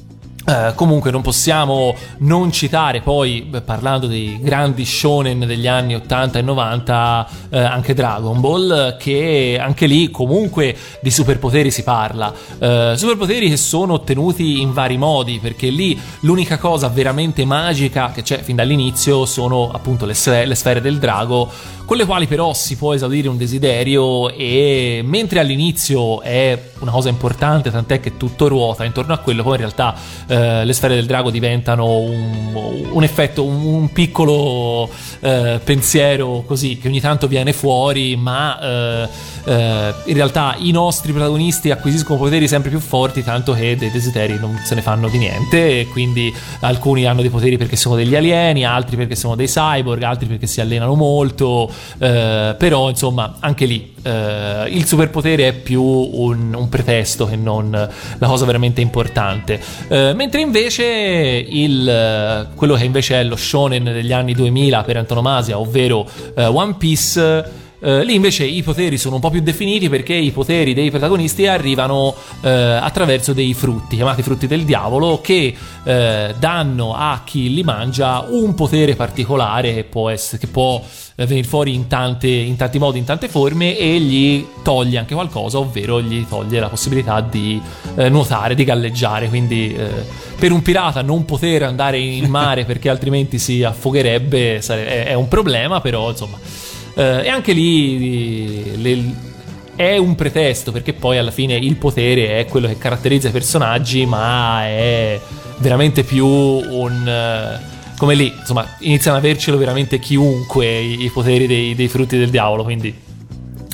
[0.44, 6.42] eh, comunque non possiamo non citare poi, parlando dei grandi shonen degli anni 80 e
[6.42, 12.34] 90, eh, anche Dragon Ball, che anche lì comunque di superpoteri si parla.
[12.58, 18.24] Eh, superpoteri che sono ottenuti in vari modi, perché lì l'unica cosa veramente magica che
[18.24, 21.50] c'è fin dall'inizio sono appunto le, sfere, le sfere del drago,
[21.86, 27.10] con le quali però si può esaudire un desiderio e mentre all'inizio è una cosa
[27.10, 29.94] importante, tant'è che tutto ruota intorno a quello, poi in realtà
[30.32, 36.78] eh, le sfere del drago diventano un, un effetto, un, un piccolo eh, pensiero così
[36.78, 39.10] che ogni tanto viene fuori, ma eh,
[39.44, 44.40] eh, in realtà i nostri protagonisti acquisiscono poteri sempre più forti, tanto che dei desideri
[44.40, 48.16] non se ne fanno di niente, e quindi alcuni hanno dei poteri perché sono degli
[48.16, 53.94] alieni, altri perché sono dei cyborg, altri perché si allenano molto, però insomma anche lì
[54.04, 59.60] eh, il superpotere è più un, un pretesto che non la cosa veramente importante.
[59.88, 64.98] Eh, mentre invece il, eh, quello che invece è lo shonen degli anni 2000 per
[64.98, 67.70] antonomasia, ovvero eh, One Piece.
[67.84, 71.48] Eh, lì invece i poteri sono un po' più definiti perché i poteri dei protagonisti
[71.48, 77.64] arrivano eh, attraverso dei frutti, chiamati frutti del diavolo, che eh, danno a chi li
[77.64, 80.80] mangia un potere particolare che può, essere, che può
[81.16, 85.16] eh, venire fuori in, tante- in tanti modi, in tante forme e gli toglie anche
[85.16, 87.60] qualcosa, ovvero gli toglie la possibilità di
[87.96, 89.28] eh, nuotare, di galleggiare.
[89.28, 89.90] Quindi eh,
[90.38, 95.14] per un pirata non poter andare in mare perché altrimenti si affogherebbe sare- è, è
[95.16, 96.70] un problema, però insomma.
[96.96, 99.30] Eh, e anche lì le-
[99.76, 104.06] è un pretesto perché poi alla fine il potere è quello che caratterizza i personaggi,
[104.06, 105.20] ma è
[105.58, 107.08] veramente più un.
[107.08, 112.18] eh, come lì, insomma, iniziano ad avercelo veramente chiunque i, i poteri dei, dei frutti
[112.18, 112.94] del diavolo, quindi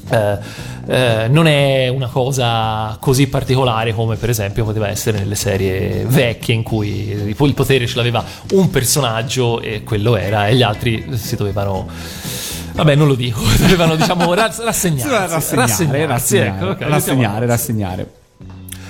[0.09, 0.37] eh,
[0.87, 6.55] eh, non è una cosa così particolare come per esempio poteva essere nelle serie vecchie
[6.55, 11.05] in cui il il potere ce l'aveva un personaggio e quello era e gli altri
[11.15, 11.87] si dovevano
[12.77, 18.11] vabbè non lo dico dovevano diciamo rassegnare, rassegnare, ecco, rassegnare, mettiamo- rassegnare.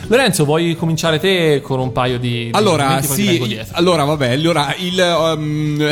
[0.09, 4.97] Lorenzo vuoi cominciare te con un paio di, Allora, sì, allora vabbè, allora il
[5.35, 5.91] um,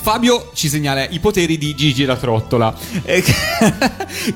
[0.00, 2.72] Fabio ci segnala i poteri di Gigi la trottola.
[3.04, 3.24] Eh,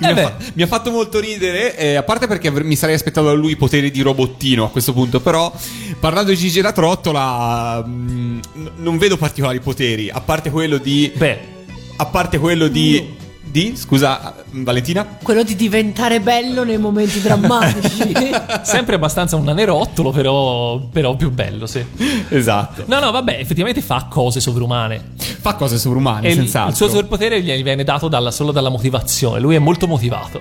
[0.01, 0.21] mi, ha beh.
[0.23, 3.53] fa- mi ha fatto molto ridere, eh, a parte perché mi sarei aspettato da lui
[3.53, 5.53] i poteri di robottino a questo punto, però
[6.01, 11.13] parlando di Gigi la trottola mm, n- non vedo particolari poteri, a parte quello di
[11.15, 11.53] beh
[11.97, 15.07] a parte quello di di scusa, Valentina?
[15.23, 18.11] Quello di diventare bello nei momenti drammatici.
[18.65, 21.85] sempre abbastanza un nanerottolo però, però più bello sì
[22.31, 22.83] Esatto.
[22.87, 26.71] no no vabbè effettivamente fa cose sovrumane Fa cose sovrumane, E senz'altro.
[26.71, 29.39] il suo superpotere gli viene dato dalla- solo dalla motivazione.
[29.41, 30.41] Lui è molto motivato.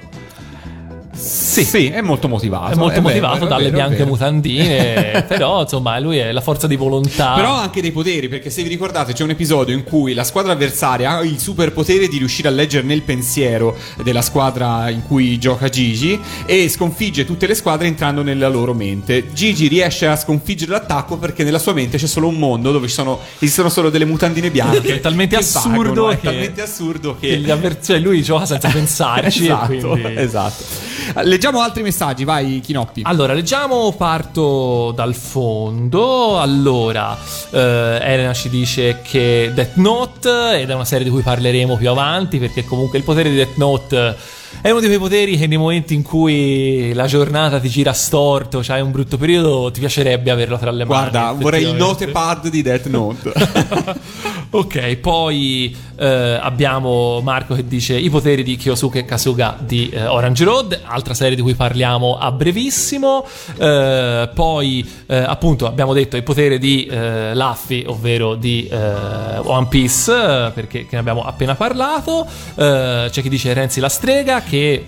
[1.15, 2.71] Sì, sì, è molto motivato.
[2.71, 4.09] È molto è vero, motivato è dalle vero, è bianche vero.
[4.09, 5.25] mutandine.
[5.29, 7.33] però, insomma, lui è la forza di volontà.
[7.35, 10.53] Però anche dei poteri, perché se vi ricordate c'è un episodio in cui la squadra
[10.53, 15.69] avversaria ha il superpotere di riuscire a leggere nel pensiero della squadra in cui gioca
[15.69, 19.27] Gigi e sconfigge tutte le squadre entrando nella loro mente.
[19.33, 22.93] Gigi riesce a sconfiggere l'attacco perché nella sua mente c'è solo un mondo dove ci
[22.93, 24.81] sono, esistono solo delle mutandine bianche.
[24.95, 27.27] È talmente assurdo vagono, È che- talmente assurdo che...
[27.27, 29.43] che gli avver- cioè, lui gioca senza pensarci.
[29.43, 30.63] esatto, quindi- esatto.
[31.23, 33.01] Leggiamo altri messaggi, vai Chinoppi.
[33.03, 36.39] Allora, leggiamo, parto dal fondo.
[36.39, 37.17] Allora,
[37.51, 41.89] eh, Elena ci dice che Death Note, ed è una serie di cui parleremo più
[41.89, 44.15] avanti, perché comunque il potere di Death Note
[44.61, 48.59] è uno di quei poteri che nei momenti in cui la giornata ti gira storto,
[48.61, 51.09] c'hai un brutto periodo, ti piacerebbe averlo tra le mani.
[51.09, 53.33] Guarda, vorrei il notepad di Death Note.
[54.51, 60.43] ok, poi eh, abbiamo Marco che dice i poteri di Kyosuke Kasuga di eh, Orange
[60.43, 63.25] Road, altra serie di cui parliamo a brevissimo.
[63.57, 69.67] Eh, poi, eh, appunto, abbiamo detto il potere di eh, Luffy, ovvero di eh, One
[69.67, 72.27] Piece, perché che ne abbiamo appena parlato.
[72.55, 74.85] C'è chi dice Renzi la strega, che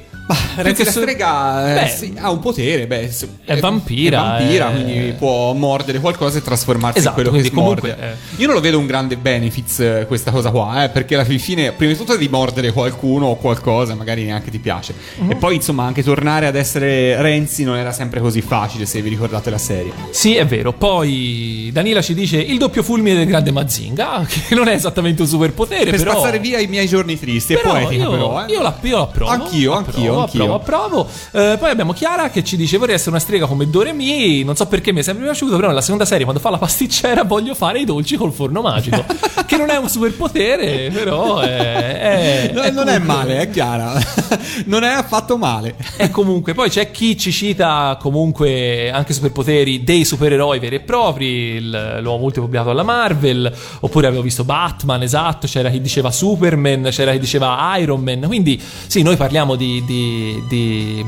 [0.56, 3.10] Renzi che la strega eh, Beh, sì, ha un potere, beh,
[3.46, 7.52] è vampira, è vampira, è- quindi può mordere qualcosa e trasformarsi Esatto, in quello che
[7.52, 8.12] comunque, smorde.
[8.12, 8.42] eh.
[8.42, 11.40] Io non lo vedo un grande benefits eh, questa cosa qua, eh, perché alla fin
[11.40, 14.96] fine prima di tutto devi mordere qualcuno o qualcosa, magari neanche ti piace.
[15.18, 15.32] Mhm.
[15.32, 19.10] E poi insomma anche tornare ad essere Renzi non era sempre così facile se vi
[19.10, 19.92] ricordate la serie.
[20.10, 20.74] Sì, è vero.
[20.74, 25.28] Poi Danila ci dice il doppio fulmine del grande Mazinga, che non è esattamente un
[25.28, 28.52] superpotere, Per però spazzare via i miei giorni tristi, è Però poetica io, però, eh.
[28.52, 29.30] io la, io l'approvo.
[29.32, 30.54] Anch'io, Approvo, anch'io, anch'io.
[30.56, 31.52] Approvo, approvo.
[31.54, 34.44] Eh, poi abbiamo Chiara che ci dice: Vorrei essere una strega come Doremi.
[34.44, 37.24] Non so perché mi è sempre piaciuto, però nella seconda serie, quando fa la pasticcera,
[37.24, 39.04] voglio fare i dolci col forno magico.
[39.46, 42.00] che non è un superpotere, però è.
[42.48, 43.94] è- No, è non è comunque- male, è chiara.
[44.66, 45.76] non è affatto male.
[45.98, 51.60] E comunque, poi c'è chi ci cita comunque anche superpoteri dei supereroi veri e propri.
[51.70, 53.52] l'uomo multiplo pubblicato alla Marvel.
[53.82, 55.48] Oppure avevo visto Batman, esatto.
[55.48, 58.22] C'era chi diceva Superman, c'era chi diceva Iron Man.
[58.28, 60.05] Quindi, sì, noi parliamo di, di,
[60.48, 61.06] di,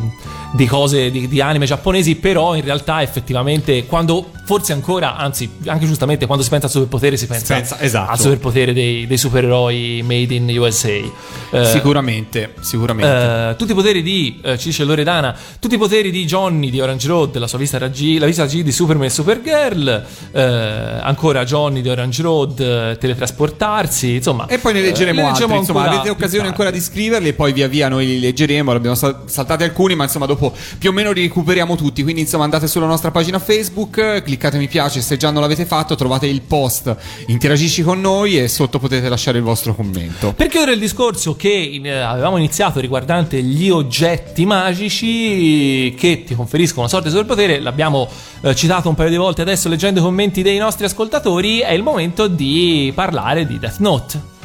[0.54, 2.16] di cose, di, di anime giapponesi.
[2.16, 7.18] Però in realtà, effettivamente, quando forse ancora, anzi, anche giustamente, quando si pensa a superpotere,
[7.18, 8.12] si pensa, pensa- esatto.
[8.12, 10.90] al superpotere dei, dei supereroi made in USA.
[10.90, 13.50] Eh, sicuramente, sicuramente.
[13.52, 16.80] eh, tutti i poteri di, eh, ci dice Loredana, tutti i poteri di Johnny di
[16.80, 21.44] Orange Road, la sua vista G, la vista G di Superman e Supergirl, eh, ancora
[21.44, 24.48] Johnny di Orange Road, eh, teletrasportarsi, insomma.
[24.48, 27.52] E poi ne leggeremo eh, altri, leggeremo insomma, avete occasione ancora di scriverli e poi
[27.54, 31.12] via via noi li leggeremo, abbiamo sal- saltati alcuni, ma insomma dopo più o meno
[31.12, 35.30] li recuperiamo tutti, quindi insomma andate sulla nostra pagina Facebook, cliccate mi piace se già
[35.30, 36.96] non l'avete fatto, trovate il post,
[37.28, 40.34] interagisci con noi e sotto potete lasciare il vostro commento.
[40.34, 46.82] Per chiudere il discorso che eh, avevamo iniziato riguardante gli oggetti magici che ti conferiscono
[46.82, 48.08] una sorta di superpotere, l'abbiamo
[48.42, 51.84] eh, citato un paio di volte adesso leggendo i commenti dei nostri ascoltatori, è il
[51.84, 54.36] momento di parlare di Death Note.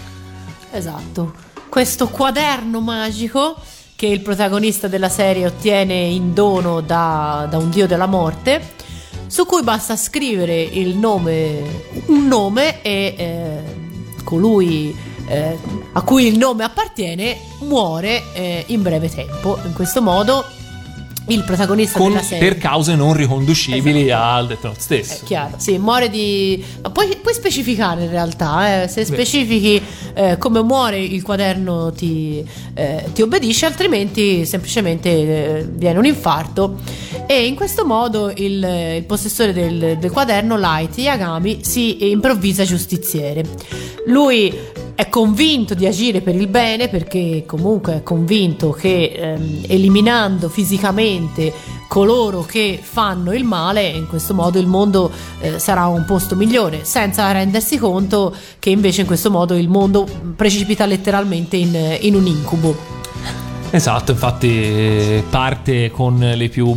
[0.73, 1.51] Esatto.
[1.69, 3.57] Questo quaderno magico
[4.03, 8.61] che il protagonista della serie ottiene in dono da, da un dio della morte,
[9.29, 11.63] su cui basta scrivere il nome,
[12.07, 13.63] un nome e eh,
[14.25, 14.93] colui
[15.29, 15.57] eh,
[15.93, 19.57] a cui il nome appartiene muore eh, in breve tempo.
[19.65, 20.47] In questo modo
[21.29, 22.49] il protagonista Con- della serie...
[22.49, 24.23] per cause non riconducibili Esatto.
[24.23, 25.23] al Death Note stesso.
[25.23, 26.63] È chiaro, sì, muore di...
[26.83, 29.81] Ma puoi, puoi specificare in realtà, eh, se specifichi
[30.15, 32.45] eh, come muore il quaderno ti,
[32.75, 36.81] eh, ti obbedisce, altrimenti semplicemente eh, viene un infarto
[37.27, 43.45] e in questo modo il, il possessore del, del quaderno, Light Yagami, si improvvisa giustiziere.
[44.07, 44.53] Lui
[45.03, 51.53] è convinto di agire per il bene perché comunque è convinto che ehm, eliminando fisicamente
[51.89, 56.85] coloro che fanno il male in questo modo il mondo eh, sarà un posto migliore
[56.85, 62.27] senza rendersi conto che invece in questo modo il mondo precipita letteralmente in, in un
[62.27, 62.77] incubo.
[63.71, 66.77] Esatto, infatti eh, parte con le più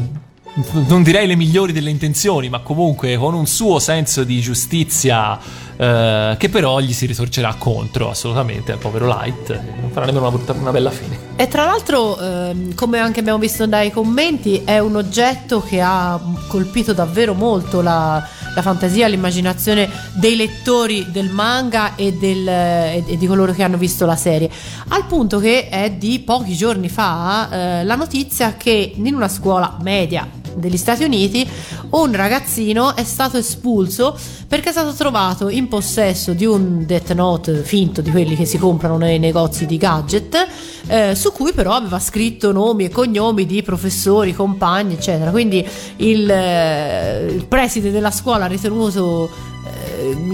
[0.88, 5.38] non direi le migliori delle intenzioni, ma comunque con un suo senso di giustizia
[5.76, 10.30] eh, che però gli si ritorcerà contro assolutamente al povero Light, eh, non farà nemmeno
[10.30, 11.34] una, una bella fine.
[11.36, 16.18] E tra l'altro, ehm, come anche abbiamo visto dai commenti, è un oggetto che ha
[16.48, 23.18] colpito davvero molto la, la fantasia, l'immaginazione dei lettori del manga e, del- e- e
[23.18, 24.50] di coloro che hanno visto la serie.
[24.88, 29.78] Al punto che è di pochi giorni fa eh, la notizia che in una scuola
[29.82, 31.48] media degli Stati Uniti
[31.92, 37.64] un ragazzino è stato espulso perché è stato trovato in possesso di un Death Note
[37.64, 40.48] finto di quelli che si comprano nei negozi di gadget
[40.88, 45.32] eh, su cui però aveva scritto nomi e cognomi di professori, compagni eccetera.
[45.32, 45.66] Quindi
[45.98, 49.54] il, eh, il preside della scuola ha ritenuto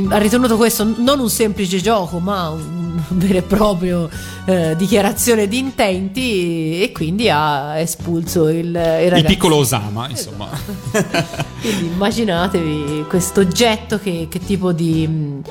[0.10, 2.80] ha ritenuto questo non un semplice gioco ma un
[3.10, 4.10] vero e proprio
[4.46, 10.48] eh, dichiarazione di intenti e quindi ha espulso il, il Il piccolo Osama, insomma.
[11.62, 15.42] quindi immaginatevi questo oggetto che, che tipo di, mh,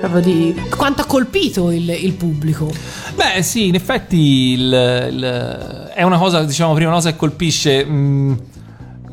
[0.00, 2.70] proprio di quanto ha colpito il, il pubblico.
[3.14, 4.16] Beh, sì, in effetti
[4.52, 7.84] il- il- è una cosa, diciamo, prima cosa che colpisce.
[7.84, 8.38] mh,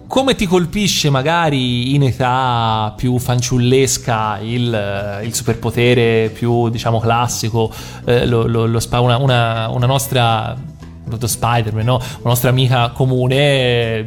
[0.08, 7.72] come ti colpisce magari in età più fanciullesca il, il superpotere più, diciamo, classico,
[8.05, 10.55] eh, lo, lo- lo spa- una, una- una nostra
[11.08, 11.95] proprio Spider-Man, no?
[11.95, 13.36] una nostra amica comune,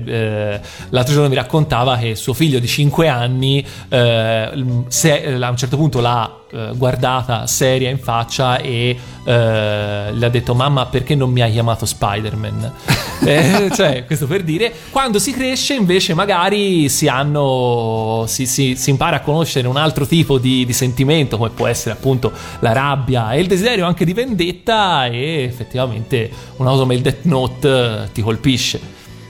[0.04, 5.56] eh, l'altro giorno mi raccontava che suo figlio di 5 anni eh, se- a un
[5.56, 11.14] certo punto l'ha eh, guardata seria in faccia e eh, le ha detto mamma perché
[11.14, 12.72] non mi hai chiamato Spider-Man?
[13.22, 18.88] Eh, cioè, questo per dire, quando si cresce invece magari si hanno, si, si- si
[18.88, 23.32] impara a conoscere un altro tipo di, di sentimento come può essere appunto la rabbia
[23.32, 27.67] e il desiderio anche di vendetta e effettivamente una cosa secondo me il Death Note
[27.69, 28.79] eh, ti colpisce.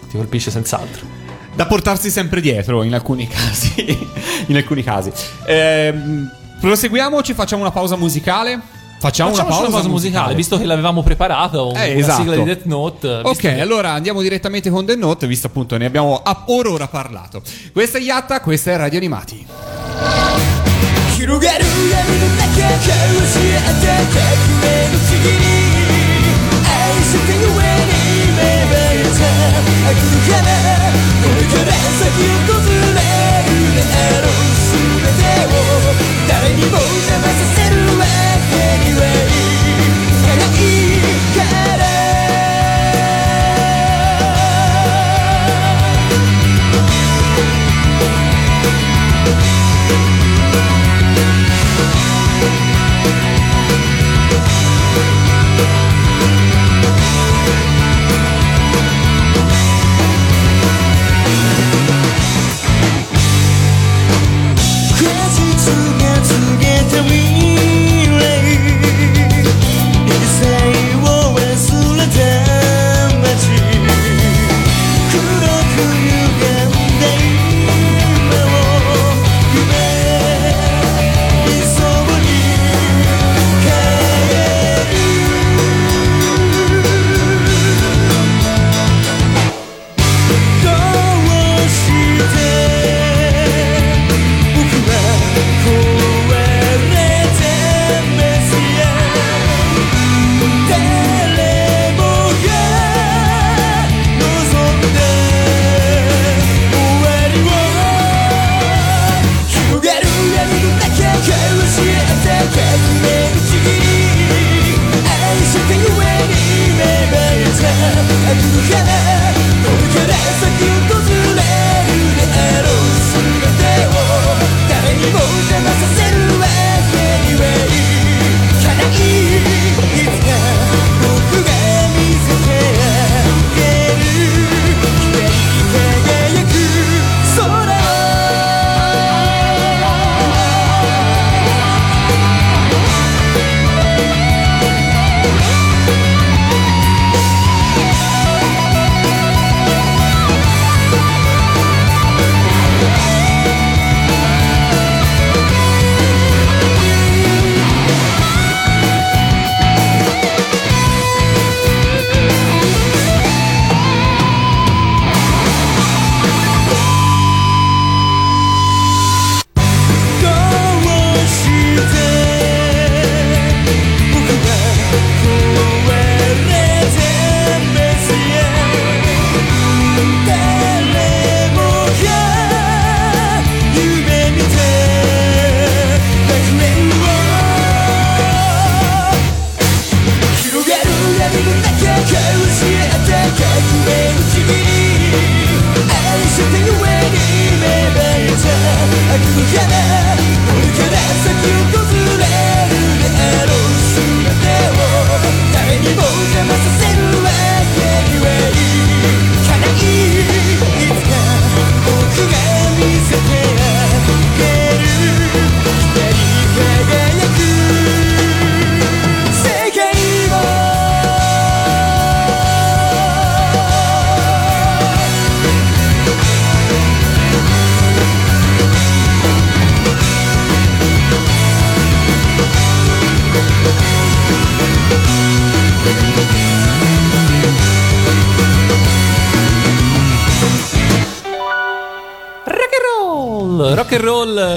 [0.10, 1.06] Ti colpisce senz'altro.
[1.56, 3.74] da portarsi sempre dietro in alcuni casi.
[4.48, 5.12] in alcuni casi.
[5.46, 6.30] Ehm,
[6.60, 8.60] proseguiamo, ci facciamo una pausa musicale.
[8.98, 12.22] Facciamo una Facciamoci pausa, musicale, visto che l'avevamo preparata, un- Eh, una esatto.
[12.22, 13.08] sigla di Death Note.
[13.08, 16.44] eh, visto Ok, che- allora andiamo direttamente con The Note, visto appunto ne abbiamo a-
[16.48, 17.42] ora ora parlato.
[17.74, 19.46] Questa è Yatta, questa è Radio Animati.
[21.18, 24.26] 広がる闇の中交わし合った革
[24.62, 25.16] 命の次
[25.69, 25.69] に
[29.91, 29.95] I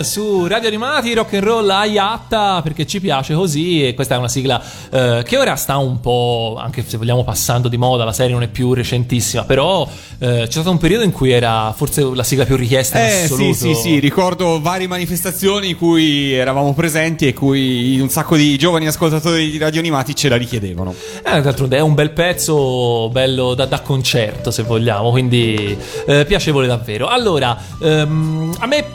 [0.04, 4.18] su Radio Animati, rock and roll a Yatta perché ci piace così e questa è
[4.18, 8.14] una sigla eh, che ora sta un po', anche se vogliamo passando di moda, la
[8.14, 9.88] serie non è più recentissima, però
[10.20, 13.10] eh, c'è stato un periodo in cui era forse la sigla più richiesta in Eh
[13.10, 13.54] sì, assoluto.
[13.54, 18.88] sì, sì, ricordo varie manifestazioni in cui eravamo presenti e cui un sacco di giovani
[18.88, 20.94] ascoltatori di Radio Animati ce la richiedevano.
[21.26, 26.68] Eh, d'altronde è un bel pezzo, bello da, da concerto se vogliamo, quindi eh, piacevole
[26.68, 27.08] davvero.
[27.08, 28.86] Allora, ehm, a me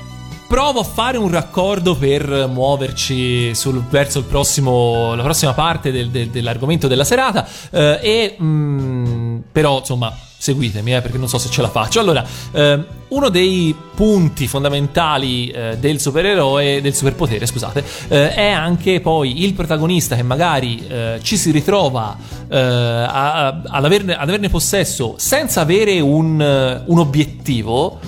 [0.49, 6.09] provo a fare un raccordo per muoverci sul- verso il prossimo, la prossima parte del-
[6.09, 11.51] del- dell'argomento della serata eh, e mm, però insomma seguitemi eh, perché non so se
[11.51, 12.01] ce la faccio.
[12.01, 19.01] Allora, ehm, uno dei punti fondamentali eh, del supereroe, del superpotere, scusate, eh, è anche
[19.01, 22.17] poi il protagonista che magari eh, ci si ritrova
[22.49, 27.99] eh, a- a- ad, averne, ad averne possesso senza avere un, eh, un obiettivo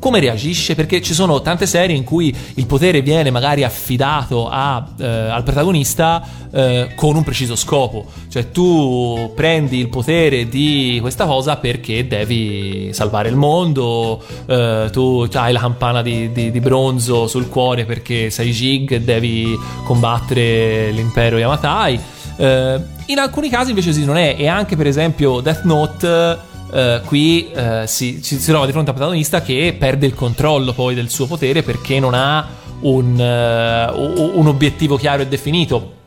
[0.00, 0.74] come reagisce?
[0.74, 5.42] Perché ci sono tante serie in cui il potere viene magari affidato a, eh, al
[5.44, 8.06] protagonista eh, con un preciso scopo.
[8.28, 15.28] Cioè tu prendi il potere di questa cosa perché devi salvare il mondo, eh, tu
[15.32, 20.90] hai la campana di, di- di bronzo sul cuore perché sei Jig e devi combattere
[20.90, 22.00] l'impero Yamatai.
[22.36, 24.34] Eh, in alcuni casi invece sì, non è.
[24.38, 28.92] E anche per esempio Death Note eh, qui eh, si, si trova di fronte a
[28.92, 32.46] un protagonista che perde il controllo poi del suo potere perché non ha
[32.80, 35.98] un, eh, u- un obiettivo chiaro e definito.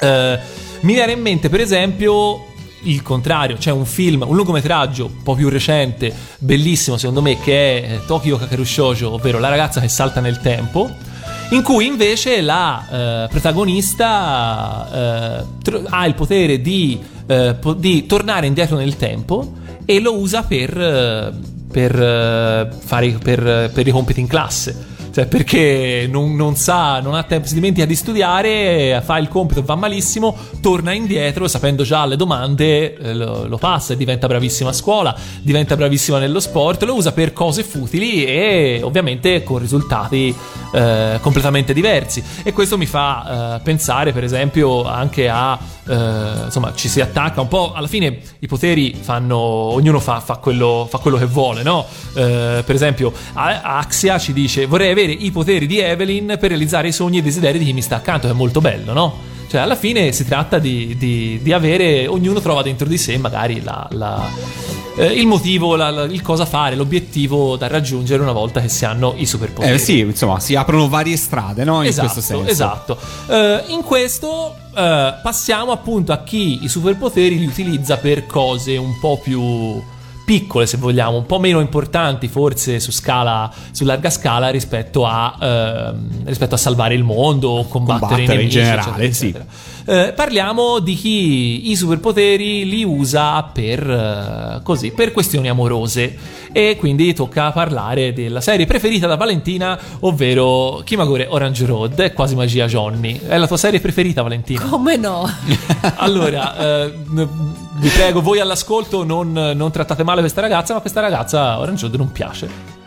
[0.00, 2.44] Mi viene in mente, per esempio,
[2.84, 7.82] il contrario, c'è un film, un lungometraggio un po' più recente, bellissimo secondo me, che
[7.82, 10.90] è Tokyo Kakeru Shoujo, ovvero La ragazza che salta nel tempo.
[11.50, 14.88] In cui invece la eh, protagonista
[15.40, 19.52] eh, tr- ha il potere di, eh, po- di tornare indietro nel tempo
[19.84, 21.32] e lo usa per, eh,
[21.70, 24.92] per, eh, fare, per, per i compiti in classe.
[25.14, 29.62] Cioè, perché non, non sa, non ha tempo, si dimentica di studiare, fa il compito,
[29.62, 34.70] va malissimo, torna indietro, sapendo già le domande, eh, lo, lo passa e diventa bravissima
[34.70, 40.34] a scuola, diventa bravissima nello sport, lo usa per cose futili e ovviamente con risultati
[40.74, 42.20] eh, completamente diversi.
[42.42, 45.56] E questo mi fa eh, pensare, per esempio, anche a.
[45.86, 47.72] eh, insomma, ci si attacca un po'.
[47.72, 49.36] Alla fine i poteri fanno.
[49.36, 51.86] Ognuno fa, fa quello, fa quello che vuole, no?
[52.14, 56.92] Eh, per esempio, Axia ci dice: Vorrei avere i poteri di Evelyn per realizzare i
[56.92, 58.28] sogni e i desideri di chi mi sta accanto.
[58.28, 59.32] È molto bello, no?
[59.48, 62.06] Cioè, alla fine si tratta di, di- di avere.
[62.06, 64.28] Ognuno trova dentro di sé magari la- la-
[64.96, 69.14] eh, il motivo, la- il cosa fare, l'obiettivo da raggiungere una volta che si hanno
[69.16, 69.74] i superpoteri.
[69.74, 71.82] Eh sì, insomma, si aprono varie strade, no?
[71.82, 72.50] In esatto, questo senso.
[72.50, 72.98] Esatto.
[73.28, 78.98] Eh, in questo eh, passiamo appunto a chi i superpoteri li utilizza per cose un
[79.00, 79.82] po' più
[80.24, 85.36] piccole, se vogliamo, un po' meno importanti forse su scala, su larga scala rispetto a,
[85.40, 89.73] ehm, rispetto a salvare il mondo o combattere, Combattere i in nemici, generale, eccetera, sì.
[89.86, 96.42] Eh, parliamo di chi i superpoteri li usa per eh, così, per questioni amorose.
[96.52, 102.34] E quindi tocca parlare della serie preferita da Valentina, ovvero Kimagure Orange Road, è quasi
[102.34, 103.20] magia Johnny.
[103.26, 104.62] È la tua serie preferita, Valentina?
[104.62, 105.28] Come no?
[105.96, 106.94] Allora, eh,
[107.76, 111.96] vi prego, voi all'ascolto non, non trattate male questa ragazza, ma questa ragazza Orange Road
[111.96, 112.83] non piace.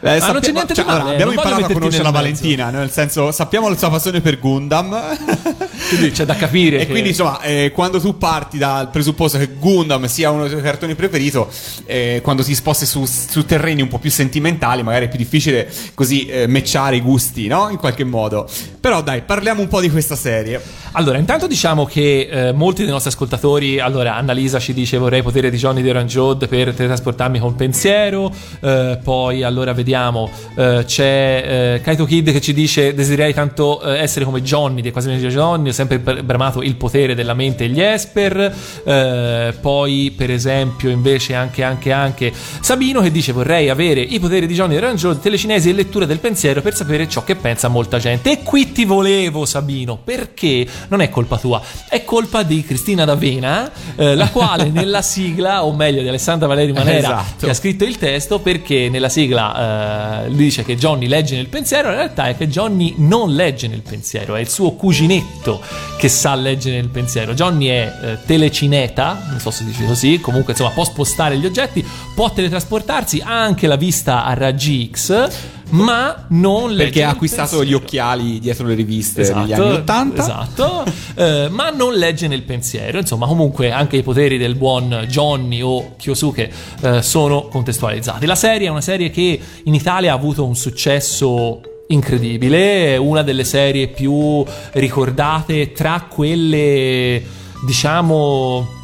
[0.00, 2.10] Eh, non c'è niente di cioè, male, allora, abbiamo non imparato a conoscere la.
[2.10, 5.16] Valentina, nel senso sappiamo la sua passione per Gundam.
[5.88, 6.80] Quindi c'è da capire.
[6.80, 10.50] E che- quindi, insomma, eh, quando tu parti dal presupposto che Gundam sia uno dei
[10.50, 11.38] tuoi cartoni preferiti,
[11.86, 15.70] eh, quando ti sposti su, su terreni un po' più sentimentali, magari è più difficile
[15.94, 17.68] così eh, matchare i gusti, no?
[17.70, 18.48] In qualche modo.
[18.80, 20.60] Però dai, parliamo un po' di questa serie.
[20.92, 25.50] Allora, intanto diciamo che eh, molti dei nostri ascoltatori, allora Annalisa ci dice vorrei potere
[25.50, 28.98] di Johnny di Orange Road per teletrasportarmi con pensiero, eh,
[29.34, 34.24] poi allora vediamo, eh, c'è eh, Kaito Kid che ci dice desidererei tanto eh, essere
[34.24, 37.68] come Johnny, di quasi energia Johnny, ho sempre br- bramato il potere della mente e
[37.68, 38.54] gli Esper,
[38.84, 44.46] Eh, poi per esempio invece anche, anche, anche Sabino che dice vorrei avere i poteri
[44.46, 48.30] di Johnny Road, telecinesi e lettura del pensiero per sapere ciò che pensa molta gente.
[48.30, 53.70] E qui ti volevo Sabino, perché non è colpa tua, è colpa di Cristina D'Avena,
[53.96, 57.46] eh, la quale nella sigla, o meglio di Alessandra Valeri Manera, Esatto.
[57.46, 61.90] che ha scritto il testo, perché nella sigla eh, dice che Johnny legge nel pensiero,
[61.90, 65.60] in realtà è che Johnny non legge nel pensiero, è il suo cuginetto
[65.96, 67.32] che sa leggere nel pensiero.
[67.32, 71.86] Johnny è eh, telecineta, non so se dice così, comunque insomma può spostare gli oggetti,
[72.12, 75.28] può teletrasportarsi, ha anche la vista a raggi X,
[75.70, 77.64] ma non legge Perché ha acquistato pensiero.
[77.64, 80.22] gli occhiali dietro le riviste negli anni 80.
[80.22, 80.84] Esatto,
[81.14, 82.98] eh, ma non legge nel pensiero.
[82.98, 86.50] Insomma, comunque anche i poteri del buon Johnny o Kyosuke
[86.82, 88.26] eh, sono contestualizzati.
[88.26, 93.22] La serie è una serie che in Italia ha avuto un successo incredibile, è una
[93.22, 97.22] delle serie più ricordate tra quelle,
[97.66, 98.82] diciamo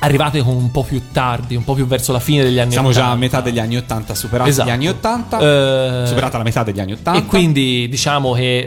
[0.00, 2.92] arrivate con un po' più tardi, un po' più verso la fine degli anni Siamo
[2.92, 3.20] già a 80.
[3.20, 4.68] metà degli anni 80, superati Esatto.
[4.68, 5.38] gli anni 80.
[5.38, 7.18] Eh, superata la metà degli anni 80.
[7.18, 8.58] e quindi diciamo che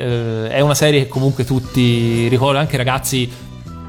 [0.45, 3.29] eh, è una serie che comunque tutti ricordano, anche ragazzi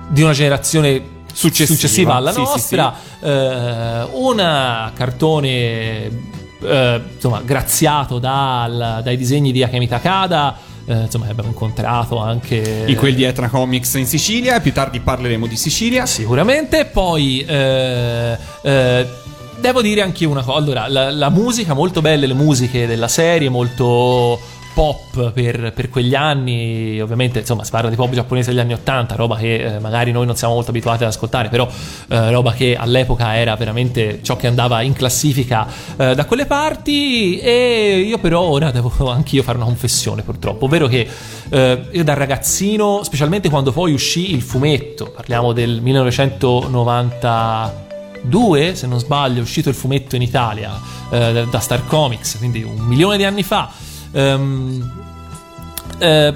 [0.09, 2.15] di una generazione Successiva.
[2.17, 2.95] alla Sì, sì, nostra.
[3.21, 6.29] Eh, una cartone
[6.61, 10.55] insomma graziato dal- dai disegni di Akemi Takada.
[10.87, 15.47] Eh, insomma abbiamo incontrato anche In quel di Etna Comics in Sicilia, più tardi parleremo
[15.47, 16.07] di Sicilia.
[16.07, 19.07] Sicuramente, poi eh, eh,
[19.59, 20.59] devo dire anche una cosa.
[20.59, 24.39] Allora, la, la musica, molto belle le musiche della serie, molto
[24.73, 27.01] pop per, per quegli anni.
[27.01, 30.27] Ovviamente, insomma, si parla di pop giapponese degli anni 80, roba che eh, magari noi
[30.27, 31.69] non siamo molto abituati ad ascoltare, però
[32.09, 35.67] eh, roba che all'epoca era veramente ciò che andava in classifica
[35.97, 37.39] eh, da quelle parti.
[37.39, 41.07] E io, però, ora devo anch'io fare una confessione, purtroppo, ovvero che
[41.49, 47.89] eh, io da ragazzino, specialmente quando poi uscì il fumetto, parliamo del 1990.
[48.23, 50.79] 2, se non sbaglio, è uscito il fumetto in Italia
[51.11, 53.71] eh, da Star Comics, quindi un milione di anni fa.
[54.13, 54.91] Ehm,
[55.99, 56.35] eh,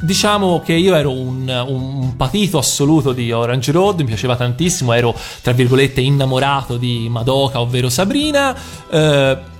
[0.00, 5.14] diciamo che io ero un, un patito assoluto di Orange Road, mi piaceva tantissimo, ero
[5.42, 8.56] tra virgolette innamorato di Madoka, ovvero Sabrina.
[8.90, 9.50] Eh,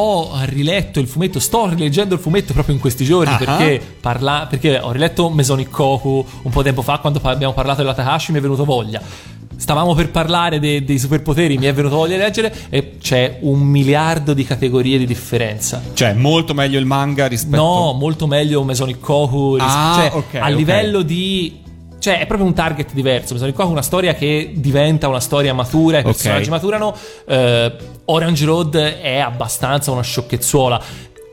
[0.00, 3.36] ho riletto il fumetto, sto rileggendo il fumetto proprio in questi giorni Ah.
[3.36, 7.94] perché, parla- perché ho riletto Mesonic Koku un po' tempo fa quando abbiamo parlato della
[7.94, 9.00] Takashi mi è venuto voglia.
[9.58, 13.58] Stavamo per parlare de- dei superpoteri, mi è venuto voglia di leggere e c'è un
[13.58, 15.82] miliardo di categorie di differenza.
[15.94, 19.54] Cioè, molto meglio il manga rispetto No, molto meglio Mesonic Koku.
[19.56, 20.54] ris- Ah, cioè, ok, a ok.
[20.56, 21.60] livello di.
[21.98, 23.34] Cioè, è proprio un target diverso.
[23.34, 26.50] Mesonic Koku è una storia che diventa una storia matura, i personaggi Ok.
[26.50, 26.94] maturano.
[27.26, 27.72] Eh,
[28.04, 30.80] Orange Road è abbastanza una sciocchezzuola.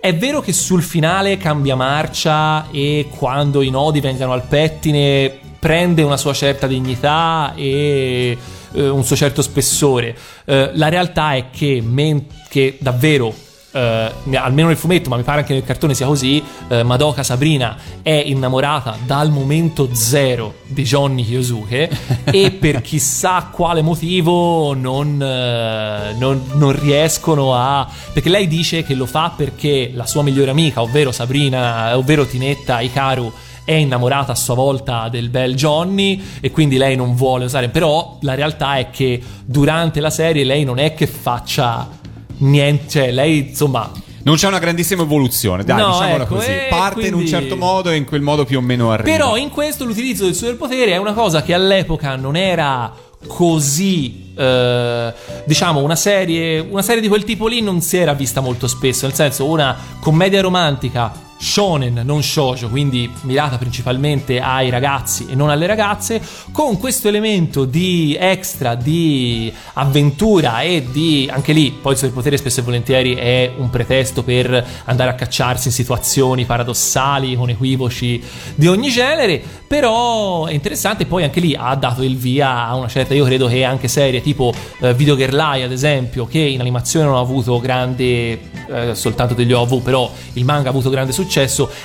[0.02, 5.32] È vero che sul finale cambia marcia e quando i nodi vengano al pettine
[5.66, 8.38] prende una sua certa dignità e
[8.72, 10.16] eh, un suo certo spessore.
[10.46, 13.34] Eh, la realtà è che, men- che davvero
[13.72, 17.78] eh, almeno nel fumetto, ma mi pare anche nel cartone sia così, eh, Madoka Sabrina
[18.04, 21.90] è innamorata dal momento zero di Johnny Kyosuke
[22.30, 27.90] e per chissà quale motivo non, eh, non- non riescono a...
[28.14, 32.82] perché lei dice che lo fa perché la sua migliore amica, ovvero Sabrina, ovvero Tinetta
[32.82, 33.34] Hikaru,
[33.66, 37.68] è innamorata a sua volta del bel Johnny e quindi lei non vuole usare.
[37.70, 41.90] Però la realtà è che durante la serie lei non è che faccia
[42.38, 43.90] niente, cioè lei insomma
[44.24, 46.52] Non c'è una grandissima evoluzione, dai, No, diciamola ecco, così.
[46.70, 49.10] Parte in un quindi- certo modo e in quel modo più o meno arriva.
[49.10, 52.94] Però in questo l'utilizzo del superpotere è una cosa che all'epoca non era
[53.28, 55.14] così eh,
[55.46, 59.08] diciamo una serie una serie di quel tipo lì non si era vista molto spesso
[59.08, 65.50] nel senso una commedia romantica shonen non shoujo quindi mirata principalmente ai ragazzi e non
[65.50, 66.22] alle ragazze
[66.52, 72.62] con questo elemento di extra di avventura e di anche lì poi il superpotere spesso
[72.62, 78.24] e volentieri è un pretesto per andare a cacciarsi in situazioni paradossali con equivoci
[78.56, 82.88] di ogni genere però è interessante poi anche lì ha dato il via a una
[82.88, 86.62] certa io credo che anche serie tipo eh, Video Girl Eye ad esempio che in
[86.62, 91.12] animazione non ha avuto grande eh, soltanto degli OV però il manga ha avuto grande
[91.12, 91.24] successo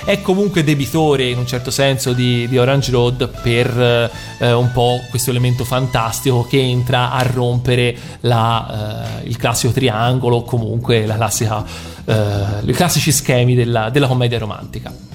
[0.03, 4.99] è comunque debitore in un certo senso di, di Orange Road per eh, un po'
[5.09, 11.15] questo elemento fantastico che entra a rompere la, eh, il classico triangolo o comunque la
[11.15, 11.63] classica,
[12.05, 15.09] eh, i classici schemi della, della commedia romantica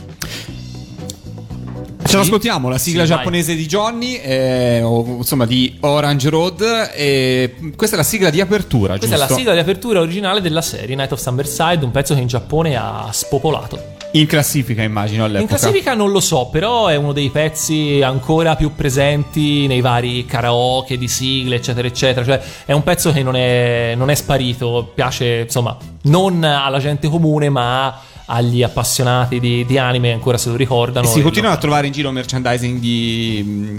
[2.06, 3.18] Ce l'ascoltiamo, la sigla Sì, vai.
[3.18, 6.90] giapponese di Johnny, eh, o insomma di Orange Road.
[6.94, 9.32] E questa è la sigla di apertura, Questa è giusto?
[9.32, 12.76] la sigla di apertura originale della serie Night of Summerside, un pezzo che in Giappone
[12.76, 13.95] ha spopolato.
[14.12, 15.52] In classifica, immagino, all'epoca.
[15.52, 20.24] In classifica non lo so, però è uno dei pezzi ancora più presenti nei vari
[20.24, 22.24] karaoke di sigle, eccetera, eccetera.
[22.24, 27.08] Cioè, è un pezzo che non è, non è sparito, piace, insomma, non alla gente
[27.08, 31.06] comune, ma agli appassionati di, di anime ancora se lo ricordano.
[31.06, 33.78] E si E continua lo- a trovare in giro merchandising di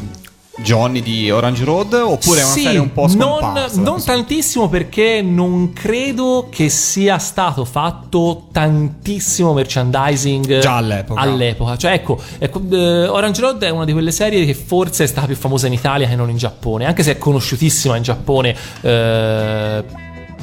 [0.64, 1.94] Johnny di Orange Road?
[1.94, 3.82] Oppure è una Sì, serie un po' non, scomparsa?
[3.82, 11.20] non questo- tantissimo perché non credo che sia stato fatto tantissimo merchandising Già all'epoca.
[11.22, 11.78] all'epoca.
[11.78, 15.28] Cioè, ecco, ecco, eh, Orange Road è una di quelle serie che forse è stata
[15.28, 18.56] più famosa in Italia che non in Giappone, anche se è conosciutissima in Giappone.
[18.82, 19.84] Eh,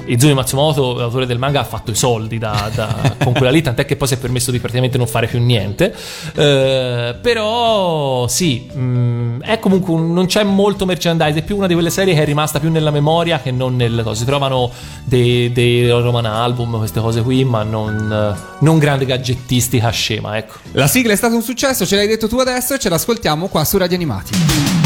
[0.07, 3.85] Izumi Matsumoto, l'autore del manga, ha fatto i soldi da- da- con quella lì, tant'è
[3.85, 5.95] che poi si è permesso di praticamente non fare più niente.
[6.35, 11.75] Eh, però sì, mh, è comunque un- non c'è molto merchandise, è più una di
[11.75, 14.21] quelle serie che è rimasta più nella memoria che non nelle cose.
[14.21, 14.71] Si trovano
[15.05, 20.55] dei, dei roman album, queste cose qui, ma non, non grande gadgettistica scema, ecco.
[20.73, 23.65] La sigla è stato un successo, ce l'hai detto tu adesso e ce l'ascoltiamo qua
[23.65, 24.84] su Radio Animati.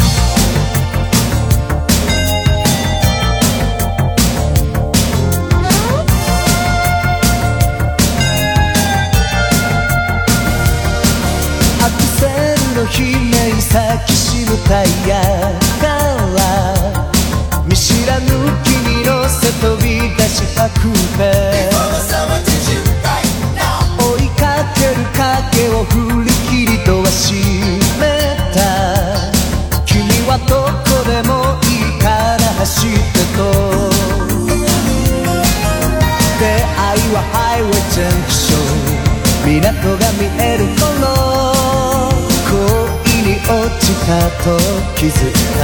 [44.99, 45.62] 気づいた。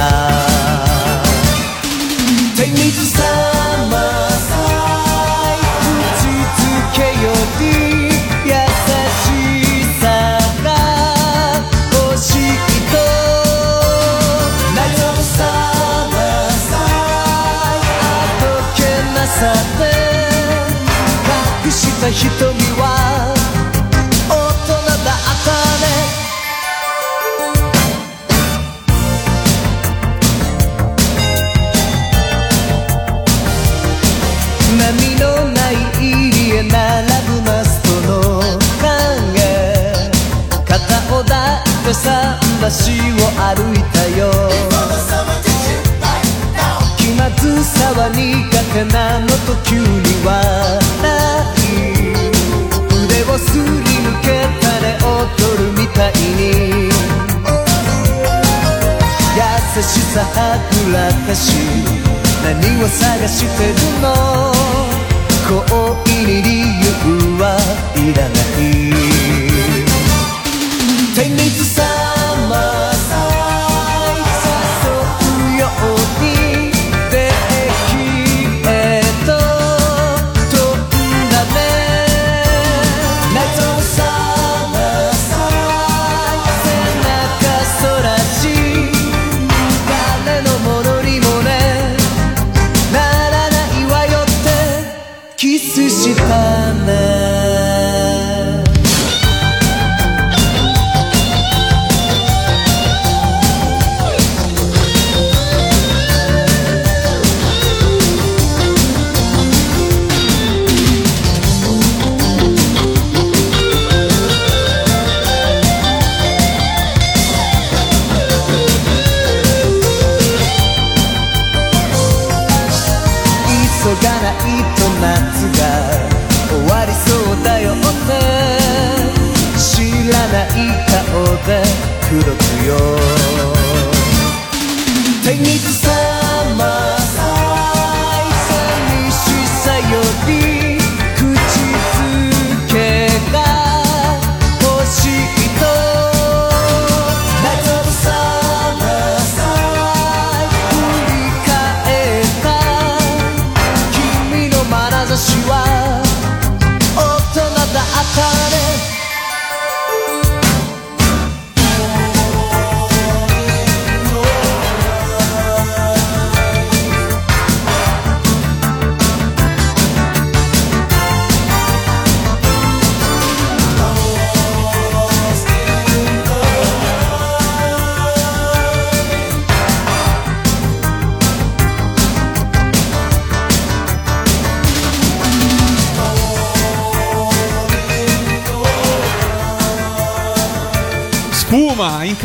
[2.55, 3.19] 手水さ
[3.91, 3.93] ま
[4.29, 4.55] さ
[5.53, 5.59] い
[6.15, 6.23] 口
[6.55, 6.63] づ
[6.95, 7.27] けよ
[7.59, 7.63] り
[8.45, 8.53] 優
[9.11, 9.27] し
[9.99, 10.03] さ
[10.63, 10.67] が
[11.91, 12.55] 欲しい
[12.91, 12.93] と
[14.73, 15.37] 内臓さ
[16.11, 16.15] ま
[16.49, 16.69] さ
[17.75, 18.07] いあ
[18.39, 18.79] どけ
[19.13, 19.83] なさで
[21.65, 22.23] 隠した瞳
[22.79, 23.04] は
[42.65, 42.73] 橋を
[43.37, 44.25] 歩いたよ。
[46.97, 48.17] 気まずさは苦
[48.73, 49.85] 手なのと急に
[50.25, 50.33] 笑
[51.61, 51.69] い
[53.05, 54.25] 腕をすり抜け
[54.59, 55.05] たね踊
[55.61, 56.89] るみたいに。
[59.37, 60.97] 優しさはぐら
[61.27, 61.53] かし
[62.43, 62.49] 何
[62.81, 64.05] を探してるの？
[65.45, 65.53] 恋
[66.25, 66.49] に理
[66.81, 66.97] 由
[67.37, 67.43] は
[67.95, 68.54] いらない。